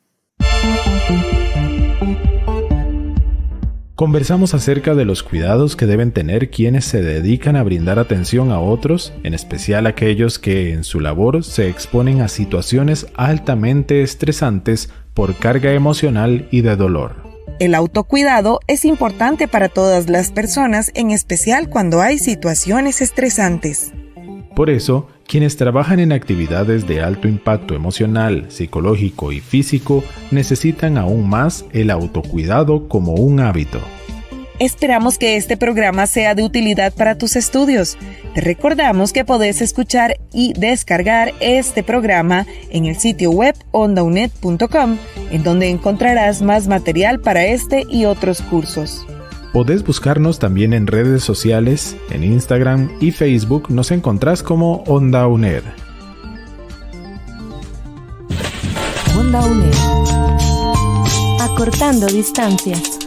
Conversamos 3.97 4.53
acerca 4.53 4.95
de 4.95 5.07
los 5.07 5.23
cuidados 5.23 5.75
que 5.75 5.87
deben 5.87 6.13
tener 6.13 6.51
quienes 6.51 6.85
se 6.85 7.01
dedican 7.01 7.57
a 7.57 7.63
brindar 7.63 7.99
atención 7.99 8.53
a 8.53 8.61
otros, 8.61 9.15
en 9.23 9.33
especial 9.33 9.87
aquellos 9.87 10.39
que 10.39 10.75
en 10.75 10.85
su 10.85 11.01
labor 11.01 11.43
se 11.43 11.71
exponen 11.71 12.21
a 12.21 12.29
situaciones 12.29 13.07
altamente 13.15 14.03
estresantes 14.03 14.91
por 15.15 15.35
carga 15.35 15.73
emocional 15.73 16.47
y 16.51 16.61
de 16.61 16.77
dolor. 16.77 17.15
El 17.59 17.75
autocuidado 17.75 18.61
es 18.67 18.85
importante 18.85 19.49
para 19.49 19.71
todas 19.71 20.11
las 20.11 20.31
personas, 20.31 20.91
en 20.93 21.11
especial 21.11 21.71
cuando 21.71 22.03
hay 22.03 22.19
situaciones 22.19 23.01
estresantes. 23.01 23.95
Por 24.57 24.71
eso, 24.71 25.07
quienes 25.27 25.59
trabajan 25.59 26.01
en 26.01 26.13
actividades 26.13 26.87
de 26.87 27.03
alto 27.03 27.29
impacto 27.29 27.75
emocional, 27.75 28.47
psicológico 28.49 29.31
y 29.31 29.41
físico 29.41 30.03
necesitan 30.31 30.97
aún 30.97 31.29
más 31.29 31.67
el 31.73 31.91
autocuidado 31.91 32.89
como 32.89 33.13
un 33.13 33.41
hábito. 33.41 33.83
Esperamos 34.59 35.19
que 35.19 35.37
este 35.37 35.59
programa 35.59 36.07
sea 36.07 36.35
de 36.35 36.43
utilidad 36.43 36.95
para 36.95 37.19
tus 37.19 37.37
estudios. 37.37 37.99
Te 38.35 38.41
recordamos 38.41 39.13
que 39.13 39.27
podés 39.27 39.61
escuchar 39.61 40.17
y 40.33 40.55
descargar 40.55 41.35
este 41.41 41.83
programa 41.83 42.47
en 42.71 42.87
el 42.87 42.97
sitio 42.97 43.33
web 43.33 43.55
ondaunet.com, 43.73 44.97
en 45.33 45.43
donde 45.43 45.69
encontrarás 45.69 46.41
más 46.41 46.67
material 46.67 47.21
para 47.21 47.45
este 47.45 47.85
y 47.91 48.07
otros 48.07 48.41
cursos. 48.41 49.07
Podés 49.57 49.83
buscarnos 49.83 50.39
también 50.39 50.75
en 50.75 50.87
redes 50.87 51.25
sociales, 51.25 51.97
en 52.11 52.25
Instagram 52.25 52.91
y 53.01 53.11
Facebook 53.11 53.71
nos 53.71 53.91
encontrás 53.91 54.43
como 54.43 54.83
Onda 54.83 55.27
UNED. 55.27 55.63
UNED. 59.17 59.73
Acortando 61.41 62.07
distancias. 62.09 63.06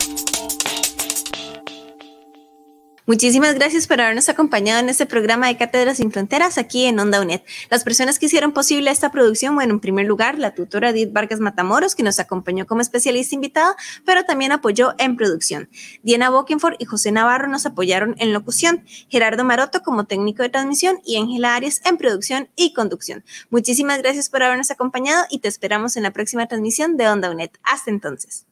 Muchísimas 3.10 3.56
gracias 3.56 3.88
por 3.88 4.00
habernos 4.00 4.30
acompañado 4.30 4.80
en 4.82 4.88
este 4.88 5.08
programa 5.08 5.48
de 5.48 5.58
Cátedras 5.58 5.98
sin 5.98 6.12
Fronteras 6.12 6.60
aquí 6.60 6.86
en 6.86 7.00
Onda 7.00 7.20
UNED. 7.20 7.42
Las 7.72 7.84
personas 7.84 8.20
que 8.20 8.28
hicieron 8.28 8.52
posible 8.52 8.92
esta 8.92 9.12
producción, 9.12 9.56
bueno, 9.56 9.74
en 9.74 9.80
primer 9.80 10.06
lugar, 10.06 10.38
la 10.38 10.54
tutora 10.54 10.92
Edith 10.92 11.12
Vargas 11.12 11.40
Matamoros, 11.40 11.96
que 11.96 12.04
nos 12.04 12.20
acompañó 12.20 12.68
como 12.68 12.82
especialista 12.82 13.34
invitada, 13.34 13.76
pero 14.06 14.26
también 14.26 14.52
apoyó 14.52 14.94
en 15.00 15.18
producción. 15.18 15.72
Diana 16.04 16.30
Bokenford 16.30 16.76
y 16.78 16.86
José 16.86 17.12
Navarro 17.12 17.48
nos 17.48 17.66
apoyaron 17.66 18.14
en 18.20 18.32
locución, 18.32 18.86
Gerardo 19.10 19.44
Maroto 19.44 19.82
como 19.82 20.04
técnico 20.04 20.44
de 20.44 20.50
transmisión 20.50 21.00
y 21.04 21.18
Ángela 21.18 21.56
Arias 21.56 21.82
en 21.86 21.98
producción 21.98 22.50
y 22.56 22.74
conducción. 22.74 23.24
Muchísimas 23.50 24.04
gracias 24.04 24.30
por 24.30 24.44
habernos 24.44 24.70
acompañado 24.70 25.26
y 25.32 25.40
te 25.40 25.48
esperamos 25.48 25.98
en 25.98 26.04
la 26.04 26.12
próxima 26.12 26.46
transmisión 26.46 26.96
de 26.96 27.08
Onda 27.10 27.32
UNED. 27.32 27.50
Hasta 27.64 27.90
entonces. 27.90 28.46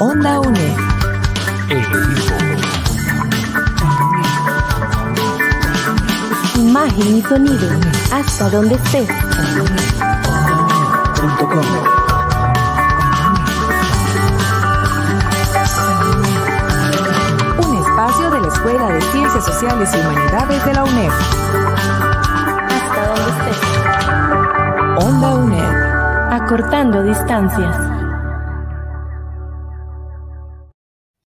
Onda 0.00 0.38
UNE. 0.38 0.76
Imagen 6.54 7.16
y 7.16 7.22
sonido. 7.22 7.68
Hasta 8.12 8.48
donde 8.48 8.76
estés. 8.76 9.08
Un 17.58 17.76
espacio 17.76 18.30
de 18.30 18.40
la 18.40 18.48
Escuela 18.48 18.86
de 18.90 19.02
Ciencias 19.02 19.44
Sociales 19.44 19.90
y 19.92 19.98
Humanidades 19.98 20.64
de 20.64 20.74
la 20.74 20.84
UNED. 20.84 21.10
Hasta 22.68 23.06
donde 23.08 23.30
estés. 23.32 25.04
Onda 25.04 25.34
UNED. 25.34 26.40
Acortando 26.40 27.02
distancias. 27.02 27.97